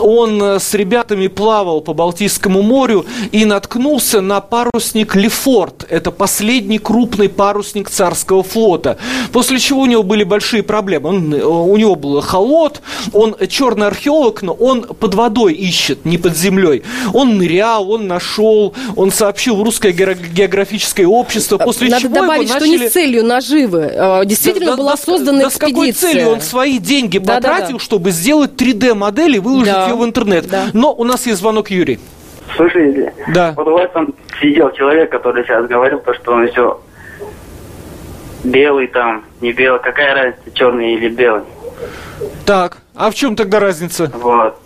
он 0.00 0.42
э, 0.42 0.58
с 0.58 0.74
ребятами 0.74 1.28
плавал 1.28 1.82
по 1.82 1.94
Балтийскому 1.94 2.62
морю 2.62 3.06
и 3.30 3.44
наткнулся 3.44 4.20
на 4.20 4.40
парусник 4.40 5.14
Лефорт. 5.14 5.86
Это 5.88 6.10
последний 6.10 6.63
последний 6.64 6.78
крупный 6.78 7.28
парусник 7.28 7.90
царского 7.90 8.42
флота. 8.42 8.96
После 9.32 9.58
чего 9.58 9.82
у 9.82 9.86
него 9.86 10.02
были 10.02 10.24
большие 10.24 10.62
проблемы. 10.62 11.08
Он, 11.10 11.34
э, 11.34 11.44
у 11.44 11.76
него 11.76 11.94
был 11.94 12.22
холод, 12.22 12.80
он 13.12 13.36
черный 13.48 13.86
археолог, 13.86 14.42
но 14.42 14.52
он 14.54 14.82
под 14.82 15.14
водой 15.14 15.52
ищет, 15.52 16.06
не 16.06 16.16
под 16.16 16.36
землей. 16.36 16.82
Он 17.12 17.36
нырял, 17.36 17.90
он 17.90 18.06
нашел, 18.06 18.72
он 18.96 19.10
сообщил 19.10 19.56
в 19.56 19.62
русское 19.62 19.92
географическое 19.92 21.06
общество, 21.06 21.58
после 21.58 21.90
Надо 21.90 22.02
чего 22.02 22.14
добавить, 22.14 22.48
его 22.48 22.54
начали... 22.54 22.76
что 22.76 22.84
не 22.84 22.88
целью 22.88 23.24
наживы. 23.24 23.92
А, 23.94 24.24
действительно 24.24 24.70
да, 24.70 24.76
была 24.76 24.92
да, 24.92 25.02
создана 25.02 25.38
да, 25.40 25.48
экспедиция. 25.48 25.68
с 25.68 25.74
какой 25.74 25.92
целью 25.92 26.28
он 26.30 26.40
свои 26.40 26.78
деньги 26.78 27.18
потратил, 27.18 27.66
да, 27.66 27.72
да. 27.72 27.78
чтобы 27.78 28.10
сделать 28.10 28.52
3D-модель 28.56 29.36
и 29.36 29.38
выложить 29.38 29.72
да. 29.74 29.88
ее 29.88 29.96
в 29.96 30.04
интернет. 30.04 30.48
Да. 30.48 30.66
Но 30.72 30.94
у 30.94 31.04
нас 31.04 31.26
есть 31.26 31.40
звонок 31.40 31.70
Юрий. 31.70 31.98
Слушайте, 32.56 33.12
Да. 33.28 33.52
вот 33.56 33.66
у 33.66 33.72
вас 33.72 33.90
там 33.92 34.14
сидел 34.40 34.70
человек, 34.72 35.10
который 35.10 35.44
сейчас 35.44 35.66
говорил, 35.66 35.98
то, 36.00 36.14
что 36.14 36.32
он 36.32 36.48
все 36.48 36.80
белый 38.44 38.86
там, 38.88 39.24
не 39.40 39.52
белый, 39.52 39.80
какая 39.80 40.14
разница, 40.14 40.50
черный 40.54 40.94
или 40.94 41.08
белый. 41.08 41.44
Так, 42.46 42.78
а 42.94 43.10
в 43.10 43.14
чем 43.14 43.34
тогда 43.36 43.58
разница? 43.60 44.10
Вот. 44.14 44.58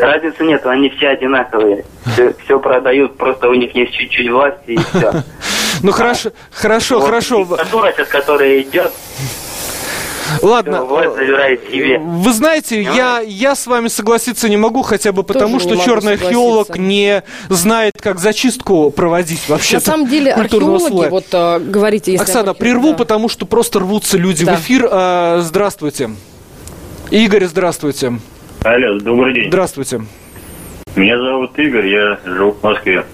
Разницы 0.00 0.42
нет, 0.44 0.64
они 0.64 0.88
все 0.90 1.08
одинаковые. 1.08 1.84
Все, 2.44 2.58
продают, 2.58 3.18
просто 3.18 3.48
у 3.48 3.54
них 3.54 3.74
есть 3.74 3.92
чуть-чуть 3.92 4.30
власти 4.30 4.70
и 4.72 4.76
все. 4.78 5.12
Ну 5.82 5.92
хорошо, 5.92 6.30
хорошо, 6.52 7.00
хорошо. 7.00 7.38
Диктатура 7.42 7.90
сейчас, 7.92 8.08
которая 8.08 8.60
идет, 8.60 8.92
Ладно. 10.42 10.84
власть 10.84 11.14
забирает 11.16 11.60
себе. 11.70 11.98
Вы 11.98 12.32
знаете, 12.32 12.82
я, 12.82 13.20
я 13.20 13.54
с 13.54 13.66
вами 13.66 13.88
согласиться 13.88 14.48
не 14.48 14.56
могу, 14.56 14.82
хотя 14.82 15.12
бы 15.12 15.22
потому, 15.22 15.58
Тоже 15.58 15.76
что 15.76 15.84
черный 15.84 16.14
археолог 16.14 16.76
не 16.76 17.22
знает, 17.48 17.94
как 18.00 18.18
зачистку 18.18 18.90
проводить 18.90 19.48
вообще. 19.48 19.76
На 19.76 19.80
самом 19.80 20.08
деле 20.08 20.32
археологи, 20.32 20.88
слоя. 20.88 21.10
вот 21.10 21.26
а, 21.32 21.58
говорите, 21.58 22.12
если... 22.12 22.24
Оксана, 22.24 22.54
прерву, 22.54 22.90
да. 22.90 22.96
потому 22.98 23.28
что 23.28 23.46
просто 23.46 23.80
рвутся 23.80 24.18
люди 24.18 24.44
Да. 24.44 24.56
в 24.56 24.60
эфир. 24.60 24.88
А, 24.90 25.40
здравствуйте. 25.40 26.10
Игорь, 27.10 27.44
здравствуйте. 27.46 28.12
Алло, 28.62 28.98
добрый 29.00 29.34
день. 29.34 29.48
Здравствуйте. 29.48 30.02
Меня 30.96 31.18
зовут 31.18 31.58
Игорь, 31.58 31.86
я 31.88 32.18
живу 32.24 32.52
в 32.52 32.62
Москве. 32.62 33.04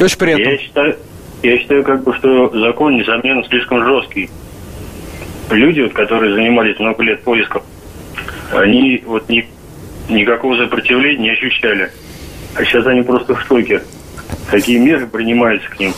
Очень 0.00 0.18
приятно. 0.18 0.42
Я 0.42 0.58
считаю, 0.58 0.96
я 1.42 1.58
считаю, 1.58 1.84
как 1.84 2.02
бы, 2.02 2.14
что 2.14 2.50
закон, 2.58 2.96
несомненно, 2.96 3.44
слишком 3.48 3.84
жесткий. 3.84 4.30
Люди, 5.50 5.82
вот, 5.82 5.92
которые 5.92 6.34
занимались 6.34 6.78
много 6.78 7.02
лет 7.02 7.22
поиском, 7.22 7.62
они 8.52 9.02
вот 9.06 9.28
ни, 9.28 9.46
никакого 10.08 10.56
сопротивления 10.56 11.22
не 11.22 11.30
ощущали. 11.30 11.90
А 12.56 12.64
сейчас 12.64 12.86
они 12.86 13.02
просто 13.02 13.34
в 13.34 13.42
шоке. 13.42 13.82
Какие 14.50 14.78
меры 14.78 15.06
принимаются 15.06 15.68
к 15.68 15.78
ним. 15.78 15.92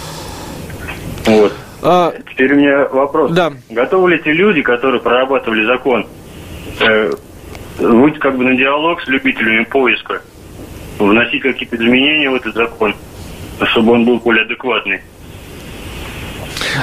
Вот. 1.26 1.52
А, 1.82 2.12
Теперь 2.30 2.54
у 2.54 2.56
меня 2.56 2.88
вопрос. 2.88 3.32
Да. 3.32 3.52
Готовы 3.70 4.12
ли 4.12 4.22
те 4.22 4.32
люди, 4.32 4.62
которые 4.62 5.00
прорабатывали 5.00 5.64
закон, 5.66 6.06
э, 6.80 7.12
выйти 7.78 8.18
как 8.18 8.36
бы 8.36 8.44
на 8.44 8.56
диалог 8.56 9.02
с 9.02 9.08
любителями 9.08 9.64
поиска, 9.64 10.22
вносить 10.98 11.42
какие-то 11.42 11.76
изменения 11.76 12.30
в 12.30 12.34
этот 12.34 12.54
закон, 12.54 12.94
чтобы 13.64 13.92
он 13.92 14.04
был 14.04 14.18
более 14.18 14.44
адекватный? 14.44 15.00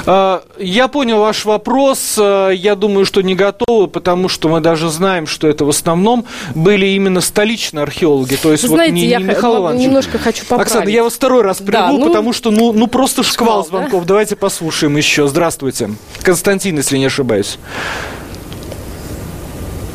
А, 0.05 0.43
Я 0.59 0.87
понял 0.87 1.19
ваш 1.19 1.45
вопрос. 1.45 2.15
А, 2.19 2.49
Я 2.49 2.75
думаю, 2.75 3.05
что 3.05 3.21
не 3.21 3.35
готовы, 3.35 3.87
потому 3.87 4.29
что 4.29 4.49
мы 4.49 4.59
даже 4.61 4.89
знаем, 4.89 5.27
что 5.27 5.47
это 5.47 5.65
в 5.65 5.69
основном 5.69 6.25
были 6.55 6.85
именно 6.87 7.21
столичные 7.21 7.83
археологи. 7.83 8.35
То 8.35 8.51
есть 8.51 8.63
Вы 8.63 8.69
вот 8.69 8.75
знаете, 8.75 8.93
не, 8.93 9.05
я 9.07 9.17
не 9.19 9.25
Михаил 9.25 9.57
Иванович. 9.57 9.85
немножко 9.85 10.17
хочу 10.17 10.41
поправить. 10.45 10.71
Оксана, 10.71 10.89
я 10.89 11.03
вас 11.03 11.13
второй 11.13 11.41
раз 11.43 11.59
Да, 11.59 11.65
прерву, 11.65 11.97
ну, 11.97 12.07
потому 12.07 12.33
что 12.33 12.51
ну, 12.51 12.73
ну 12.73 12.87
просто 12.87 13.23
шквал, 13.23 13.63
шквал, 13.63 13.63
да? 13.63 13.69
звонков. 13.69 14.05
Давайте 14.05 14.35
послушаем 14.35 14.97
еще. 14.97 15.27
Здравствуйте. 15.27 15.91
Константин, 16.21 16.77
если 16.77 16.97
не 16.97 17.05
ошибаюсь. 17.05 17.57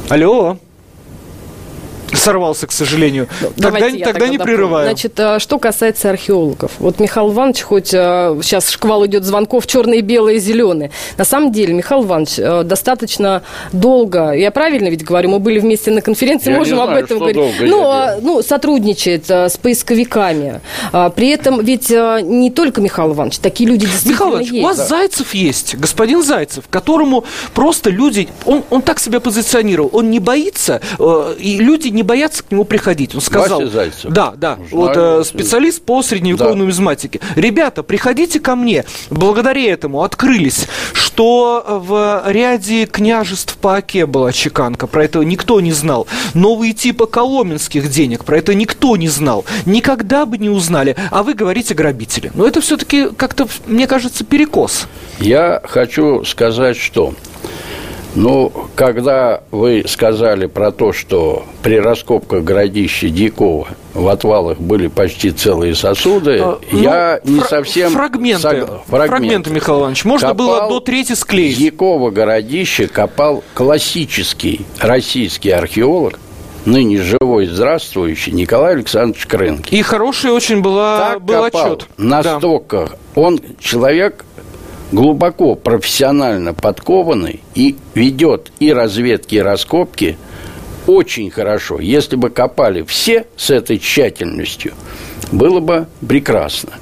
Алло. 0.09 0.59
Сорвался, 2.13 2.67
к 2.67 2.73
сожалению. 2.73 3.29
тогда 3.41 3.53
Давайте 3.57 3.99
я 3.99 4.05
тогда 4.07 4.29
не 4.29 4.39
дополню. 4.39 4.57
прерываю. 4.57 4.87
Значит, 4.87 5.19
а, 5.21 5.39
что 5.39 5.59
касается 5.59 6.11
археологов. 6.11 6.73
Вот 6.79 7.01
Михаил 7.01 7.33
Иванович, 7.33 7.63
хоть 7.63 7.93
а, 7.95 8.39
сейчас 8.43 8.71
шквал 8.71 9.07
идет 9.07 9.25
звонков 9.25 9.67
черные, 9.67 10.01
белые, 10.01 10.39
зеленые. 10.39 10.91
На 11.17 11.25
самом 11.25 11.53
деле, 11.53 11.75
Михаил 11.75 12.05
Иванович 12.05 12.39
а, 12.39 12.63
достаточно 12.65 13.43
долго, 13.73 14.33
я 14.33 14.51
правильно 14.51 14.89
ведь 14.89 15.05
говорю, 15.05 15.31
мы 15.31 15.39
были 15.39 15.59
вместе 15.59 15.91
на 15.91 16.01
конференции, 16.01 16.47
Я 16.51 16.55
не 16.55 16.59
можем 16.59 16.81
об 16.81 16.89
знаю, 16.89 17.05
этом 17.05 17.19
что 17.19 17.19
говорить. 17.19 17.37
долго 17.37 17.67
ну, 17.67 17.83
я 17.83 18.19
ну, 18.21 18.43
сотрудничает 18.43 19.29
с 19.31 19.57
поисковиками. 19.57 20.61
А, 20.93 21.11
При 21.11 21.29
этом 21.29 21.63
ведь 21.65 21.91
не 21.91 22.51
только 22.51 22.81
Михаил 22.81 23.13
Иванович, 23.13 23.39
такие 23.39 23.69
люди 23.69 23.87
действительно 23.87 24.13
Михаил 24.15 24.31
Иванович, 24.33 24.53
есть. 24.53 24.65
у 24.65 24.67
вас 24.67 24.89
Зайцев 24.89 25.35
есть, 25.35 25.75
господин 25.77 26.23
Зайцев, 26.23 26.65
которому 26.71 27.25
просто 27.55 27.91
люди, 27.91 28.29
он, 28.45 28.65
он 28.71 28.83
так 28.83 28.99
себя 28.99 29.21
позиционировал, 29.21 29.91
он 29.93 30.11
не 30.11 30.19
боится, 30.21 30.81
э, 30.99 31.35
и 31.39 31.59
люди 31.59 31.89
не 31.99 32.05
боятся 32.05 32.45
к 32.45 32.51
нему 32.53 32.65
приходить. 32.65 33.13
Он 33.15 33.21
сказал, 33.21 33.59
Вася 33.59 33.71
Зайцев? 33.73 34.11
да, 34.13 34.33
да, 34.37 34.55
Знаю, 34.55 34.69
вот 34.71 34.93
э, 34.97 35.25
специалист 35.25 35.83
по 35.83 36.01
средневековой 36.03 36.53
Да. 36.53 36.59
нумизматике. 36.59 37.19
Ребята, 37.35 37.83
приходите 37.83 38.39
ко 38.39 38.55
мне. 38.55 38.85
Благодаря 39.11 39.73
этому 39.73 40.03
открылись, 40.05 40.69
что 40.93 41.65
в 41.85 42.23
ряде 42.27 42.87
княжеств 42.87 43.57
по 43.57 43.75
Оке 43.77 44.07
была 44.07 44.31
чеканка, 44.31 44.87
про 44.87 45.05
это 45.05 45.19
никто 45.25 45.61
не 45.61 45.73
знал. 45.73 46.07
Новые 46.35 46.73
типы 46.73 47.07
коломенских 47.07 47.91
денег, 47.91 48.25
про 48.25 48.39
это 48.39 48.55
никто 48.55 48.97
не 48.97 49.09
знал. 49.09 49.45
Никогда 49.67 50.25
бы 50.25 50.39
не 50.39 50.49
узнали. 50.51 50.95
А 51.11 51.25
вы 51.25 51.35
говорите 51.35 51.75
грабители. 51.75 52.31
Но 52.35 52.47
это 52.47 52.61
все-таки 52.61 53.09
как-то, 53.17 53.49
мне 53.67 53.89
кажется, 53.89 54.23
перекос. 54.25 54.87
Я 55.19 55.61
хочу 55.65 56.25
сказать, 56.25 56.77
что 56.77 57.15
ну, 58.19 58.53
когда 58.75 59.43
вы 59.53 59.85
сказали 59.87 60.47
про 60.47 60.73
то, 60.73 60.93
что 60.93 61.45
при 61.63 61.79
раскопках 61.79 62.43
городища 62.43 63.09
Дьякова 63.09 63.69
в 63.95 64.09
отвалах 64.09 64.59
были 64.59 64.89
почти 64.89 65.31
целые 65.31 65.75
сосуды, 65.75 66.39
А, 66.43 66.59
я 66.73 67.21
ну, 67.25 67.35
не 67.35 67.41
фра- 67.41 67.49
совсем... 67.49 67.93
Фрагменты. 67.93 68.43
согла- 68.49 68.81
Фрагменты, 68.89 69.51
Михаил 69.51 69.81
Иванович. 69.81 70.05
Можно 70.05 70.35
было 70.35 70.69
до 70.69 70.81
трети 70.81 71.13
склеить. 71.13 71.59
Дьякова 71.59 72.11
городище 72.11 72.89
копал 72.89 73.45
классический 73.55 74.67
российский 74.81 75.51
археолог, 75.51 76.19
ныне 76.65 77.01
живой 77.01 77.47
здравствующий 77.47 78.33
Николай 78.33 78.75
Александрович 78.75 79.27
Крынки. 79.27 79.75
И 79.75 79.81
хороший 79.83 80.33
очень 80.33 80.61
была, 80.61 81.11
так 81.13 81.23
был 81.23 81.45
копал, 81.45 81.73
отчет. 81.73 81.89
Настолько 81.97 82.91
он 83.15 83.41
человек 83.61 84.25
глубоко 84.93 85.55
профессионально 85.55 86.55
подкованный 86.55 87.41
и 87.55 87.77
ведет 87.95 88.51
и 88.59 88.73
разведки, 88.73 89.37
и 89.37 89.41
раскопки 89.41 90.17
очень 90.87 91.31
хорошо. 91.31 91.81
Если 91.81 92.17
бы 92.17 92.31
копали 92.31 92.83
все 92.83 93.27
с 93.37 93.51
этой 93.51 93.79
тщательностью, 93.79 94.73
было 95.31 95.61
бы 95.61 95.87
прекрасно. 96.07 96.73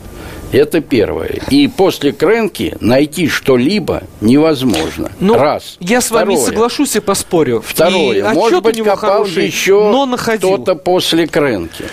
Это 0.57 0.81
первое. 0.81 1.41
И 1.51 1.69
после 1.69 2.13
кренки 2.13 2.75
найти 2.81 3.29
что-либо 3.29 4.05
невозможно. 4.23 5.13
Ну, 5.21 5.35
Раз. 5.35 5.77
Я 5.81 6.01
с 6.01 6.11
вами 6.11 6.35
Второе. 6.35 6.47
соглашусь 6.47 6.97
и 6.97 7.01
поспорю. 7.01 7.59
И 7.59 7.61
Второе. 7.61 8.25
отчет 8.25 8.35
Может 8.35 8.63
быть, 8.63 8.79
копал 8.79 8.97
хороший, 8.97 9.47
еще 9.47 9.91
но 9.91 10.07
находил. 10.07 10.55
кто-то 10.55 10.75
после 10.75 11.27
крынки. 11.27 11.85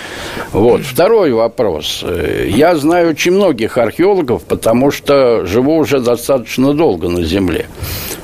Вот. 0.53 0.81
Второй 0.81 1.33
вопрос. 1.33 2.05
Я 2.47 2.77
знаю 2.77 3.09
очень 3.09 3.33
многих 3.33 3.77
археологов, 3.77 4.43
потому 4.43 4.91
что 4.91 5.45
живу 5.45 5.75
уже 5.75 5.99
достаточно 5.99 6.73
долго 6.73 7.09
на 7.09 7.23
Земле. 7.23 7.67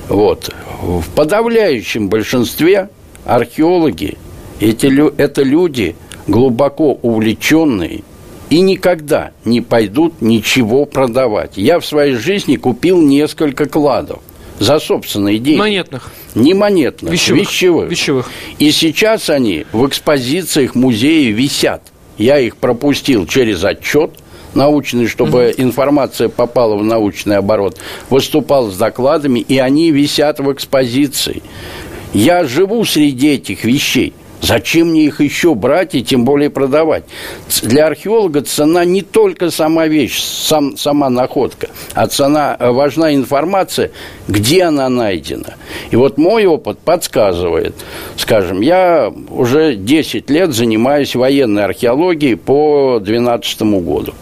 Вот. 0.07 0.53
В 0.81 1.03
подавляющем 1.15 2.07
большинстве 2.07 2.89
археологи 3.25 4.17
эти, 4.61 4.87
это 5.21 5.43
люди 5.43 5.97
глубоко 6.27 6.93
увлеченные 6.93 8.03
и 8.49 8.61
никогда 8.61 9.31
не 9.45 9.61
пойдут 9.61 10.21
ничего 10.21 10.85
продавать. 10.85 11.53
Я 11.55 11.79
в 11.79 11.85
своей 11.85 12.15
жизни 12.15 12.55
купил 12.55 13.01
несколько 13.01 13.67
кладов 13.67 14.19
за 14.59 14.79
собственные 14.79 15.39
деньги. 15.39 15.59
Монетных. 15.59 16.11
Не 16.35 16.53
монетных, 16.53 17.13
Вещевых. 17.13 17.41
вещевых. 17.41 17.89
Вещевых. 17.89 18.31
И 18.57 18.71
сейчас 18.71 19.29
они 19.29 19.65
в 19.71 19.87
экспозициях 19.87 20.75
музея 20.75 21.31
висят. 21.31 21.81
Я 22.17 22.39
их 22.39 22.57
пропустил 22.57 23.25
через 23.25 23.63
отчет 23.63 24.11
научный, 24.53 25.07
чтобы 25.07 25.53
информация 25.57 26.27
попала 26.27 26.75
в 26.75 26.83
научный 26.83 27.37
оборот. 27.37 27.77
Выступал 28.09 28.69
с 28.69 28.77
докладами, 28.77 29.39
и 29.39 29.57
они 29.57 29.91
висят 29.91 30.39
в 30.39 30.51
экспозиции. 30.51 31.41
Я 32.13 32.43
живу 32.43 32.83
среди 32.85 33.29
этих 33.35 33.63
вещей. 33.63 34.13
Зачем 34.41 34.91
мне 34.91 35.05
их 35.05 35.19
еще 35.21 35.53
брать 35.53 35.95
и 35.95 36.03
тем 36.03 36.23
более 36.23 36.49
продавать? 36.49 37.03
Для 37.61 37.87
археолога 37.87 38.41
цена 38.41 38.85
не 38.85 39.01
только 39.01 39.51
сама 39.51 39.87
вещь, 39.87 40.19
сам, 40.21 40.77
сама 40.77 41.09
находка, 41.09 41.69
а 41.93 42.07
цена, 42.07 42.55
э, 42.57 42.71
важна 42.71 43.13
информация, 43.13 43.91
где 44.27 44.63
она 44.63 44.87
найдена. 44.89 45.55
И 45.91 45.95
вот 45.95 46.17
мой 46.17 46.45
опыт 46.45 46.79
подсказывает, 46.79 47.75
скажем, 48.15 48.61
я 48.61 49.13
уже 49.29 49.75
10 49.75 50.29
лет 50.29 50.53
занимаюсь 50.53 51.15
военной 51.15 51.65
археологией 51.65 52.37
по 52.37 52.99
2012 52.99 53.81
году 53.81 54.13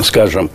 скажем, 0.00 0.50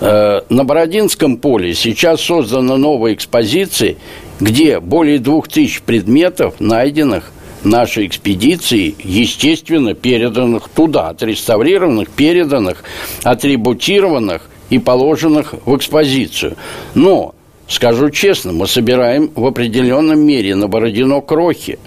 э, 0.00 0.40
на 0.48 0.64
Бородинском 0.64 1.36
поле 1.36 1.74
сейчас 1.74 2.22
создана 2.22 2.76
новая 2.76 3.14
экспозиция, 3.14 3.96
где 4.40 4.80
более 4.80 5.18
двух 5.18 5.48
тысяч 5.48 5.82
предметов, 5.82 6.54
найденных 6.60 7.30
нашей 7.64 8.06
экспедиции, 8.06 8.94
естественно, 9.02 9.94
переданных 9.94 10.68
туда, 10.68 11.08
отреставрированных, 11.08 12.08
переданных, 12.10 12.84
атрибутированных 13.22 14.48
и 14.70 14.78
положенных 14.78 15.54
в 15.64 15.76
экспозицию. 15.76 16.56
Но, 16.94 17.34
скажу 17.68 18.10
честно, 18.10 18.52
мы 18.52 18.66
собираем 18.66 19.30
в 19.34 19.44
определенном 19.46 20.20
мере 20.20 20.54
на 20.54 20.68
Бородино 20.68 21.20
крохи. 21.20 21.78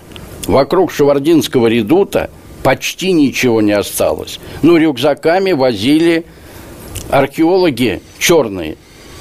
Вокруг 0.45 0.91
Шевардинского 0.91 1.67
редута 1.67 2.29
почти 2.63 3.11
ничего 3.11 3.61
не 3.61 3.73
осталось. 3.73 4.39
Ну, 4.61 4.77
рюкзаками 4.77 5.53
возили 5.53 6.25
археологи 7.09 8.01
черные 8.19 8.77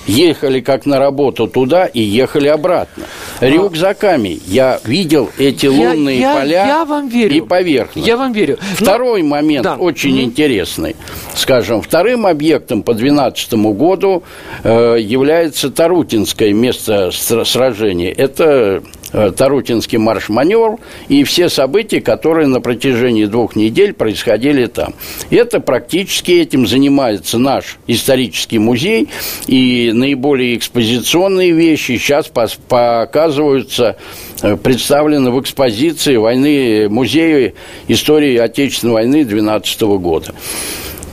ехали 0.06 0.60
как 0.60 0.86
на 0.86 0.98
работу 0.98 1.46
туда 1.46 1.86
и 1.86 2.00
ехали 2.00 2.48
обратно. 2.48 3.04
Рюкзаками 3.40 4.40
я 4.46 4.80
видел 4.84 5.30
эти 5.38 5.66
лунные 5.66 6.20
я, 6.20 6.34
поля 6.34 6.66
я 6.66 6.84
вам 6.84 7.08
верю. 7.08 7.34
и 7.34 7.40
поверхность. 7.40 8.06
Я 8.06 8.16
вам 8.16 8.32
верю. 8.32 8.58
Второй 8.76 9.22
Но... 9.22 9.28
момент 9.28 9.64
да. 9.64 9.76
очень 9.76 10.18
mm-hmm. 10.18 10.24
интересный. 10.24 10.96
Скажем, 11.34 11.82
вторым 11.82 12.26
объектом 12.26 12.82
по 12.82 12.94
2012 12.94 13.52
году 13.76 14.22
э, 14.62 14.96
является 15.00 15.70
Тарутинское 15.70 16.52
место 16.52 17.10
сражения. 17.12 18.12
Это 18.12 18.82
Тарутинский 19.12 19.98
марш-маневр 19.98 20.78
и 21.08 21.24
все 21.24 21.48
события, 21.48 22.00
которые 22.00 22.46
на 22.46 22.60
протяжении 22.60 23.26
двух 23.26 23.56
недель 23.56 23.92
происходили 23.92 24.66
там. 24.66 24.94
Это 25.30 25.60
практически 25.60 26.32
этим 26.32 26.66
занимается 26.66 27.38
наш 27.38 27.78
исторический 27.86 28.58
музей, 28.58 29.08
и 29.46 29.90
наиболее 29.94 30.56
экспозиционные 30.56 31.52
вещи 31.52 31.98
сейчас 31.98 32.28
показываются 32.28 33.96
э, 34.42 34.56
представлены 34.56 35.30
в 35.30 35.40
экспозиции 35.40 36.16
войны, 36.16 36.88
музея 36.88 37.54
истории 37.88 38.36
Отечественной 38.36 38.94
войны 38.94 39.24
12 39.24 39.80
года. 39.82 40.34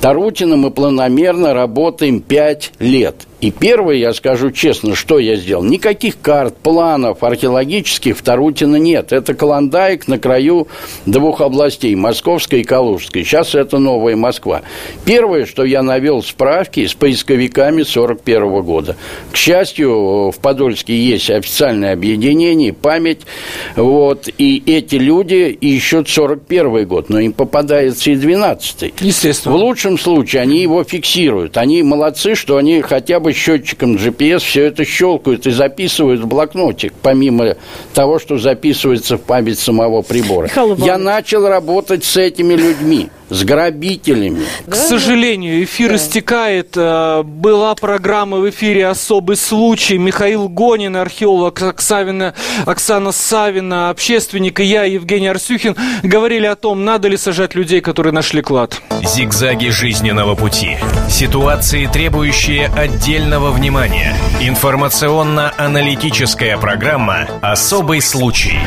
Тарутина 0.01 0.55
мы 0.55 0.71
планомерно 0.71 1.53
работаем 1.53 2.21
пять 2.21 2.71
лет. 2.79 3.27
И 3.41 3.51
первое, 3.51 3.95
я 3.95 4.13
скажу 4.13 4.51
честно, 4.51 4.95
что 4.95 5.17
я 5.17 5.37
сделал. 5.37 5.63
Никаких 5.63 6.19
карт, 6.19 6.57
планов 6.57 7.23
археологических 7.23 8.17
в 8.17 8.21
Тарутино 8.21 8.75
нет. 8.75 9.13
Это 9.13 9.33
Каландайк 9.33 10.07
на 10.09 10.19
краю 10.19 10.67
двух 11.05 11.39
областей, 11.39 11.95
Московской 11.95 12.61
и 12.61 12.63
Калужской. 12.63 13.23
Сейчас 13.23 13.55
это 13.55 13.77
новая 13.77 14.17
Москва. 14.17 14.63
Первое, 15.05 15.45
что 15.45 15.63
я 15.63 15.83
навел 15.83 16.21
справки 16.21 16.85
с 16.85 16.93
поисковиками 16.93 17.83
41 17.83 18.61
года. 18.61 18.97
К 19.31 19.37
счастью, 19.37 20.31
в 20.31 20.35
Подольске 20.41 20.97
есть 20.97 21.29
официальное 21.29 21.93
объединение, 21.93 22.73
память. 22.73 23.21
Вот, 23.77 24.27
и 24.37 24.61
эти 24.65 24.95
люди 24.95 25.57
ищут 25.61 26.09
41 26.09 26.87
год, 26.87 27.09
но 27.09 27.19
им 27.19 27.31
попадается 27.31 28.11
и 28.11 28.15
12 28.15 28.93
Естественно. 28.99 29.55
В 29.55 29.57
лучшем 29.57 29.97
случае 29.97 30.41
они 30.41 30.61
его 30.61 30.83
фиксируют. 30.83 31.57
Они 31.57 31.83
молодцы, 31.83 32.35
что 32.35 32.57
они 32.57 32.81
хотя 32.81 33.19
бы 33.19 33.28
бы 33.29 33.33
счетчиком 33.33 33.95
GPS 33.95 34.39
все 34.39 34.65
это 34.65 34.83
щелкают 34.83 35.45
и 35.45 35.51
записывают 35.51 36.21
в 36.21 36.27
блокнотик, 36.27 36.93
помимо 37.01 37.55
того, 37.93 38.17
что 38.17 38.37
записывается 38.37 39.17
в 39.17 39.21
память 39.21 39.59
самого 39.59 40.01
прибора. 40.01 40.49
Я 40.77 40.97
начал 40.97 41.47
работать 41.47 42.03
с 42.03 42.17
этими 42.17 42.53
людьми 42.53 43.09
с 43.29 43.43
грабителями. 43.43 44.45
К 44.67 44.75
сожалению, 44.75 45.63
эфир 45.63 45.89
да. 45.89 45.95
истекает. 45.95 46.73
Э, 46.75 47.23
была 47.23 47.75
программа 47.75 48.37
в 48.37 48.49
эфире 48.49 48.87
«Особый 48.87 49.37
случай». 49.37 49.97
Михаил 49.97 50.49
Гонин, 50.49 50.95
археолог 50.95 51.61
Оксавина, 51.61 52.33
Оксана 52.65 53.11
Савина, 53.11 53.89
общественник 53.89 54.59
и 54.59 54.63
я, 54.63 54.83
Евгений 54.83 55.27
Арсюхин, 55.27 55.75
говорили 56.03 56.45
о 56.45 56.55
том, 56.55 56.85
надо 56.85 57.07
ли 57.07 57.17
сажать 57.17 57.55
людей, 57.55 57.81
которые 57.81 58.13
нашли 58.13 58.41
клад. 58.41 58.81
Зигзаги 59.03 59.69
жизненного 59.69 60.35
пути. 60.35 60.77
Ситуации, 61.09 61.87
требующие 61.87 62.67
отдельного 62.67 63.51
внимания. 63.51 64.15
Информационно-аналитическая 64.41 66.57
программа 66.57 67.27
«Особый 67.41 68.01
случай». 68.01 68.59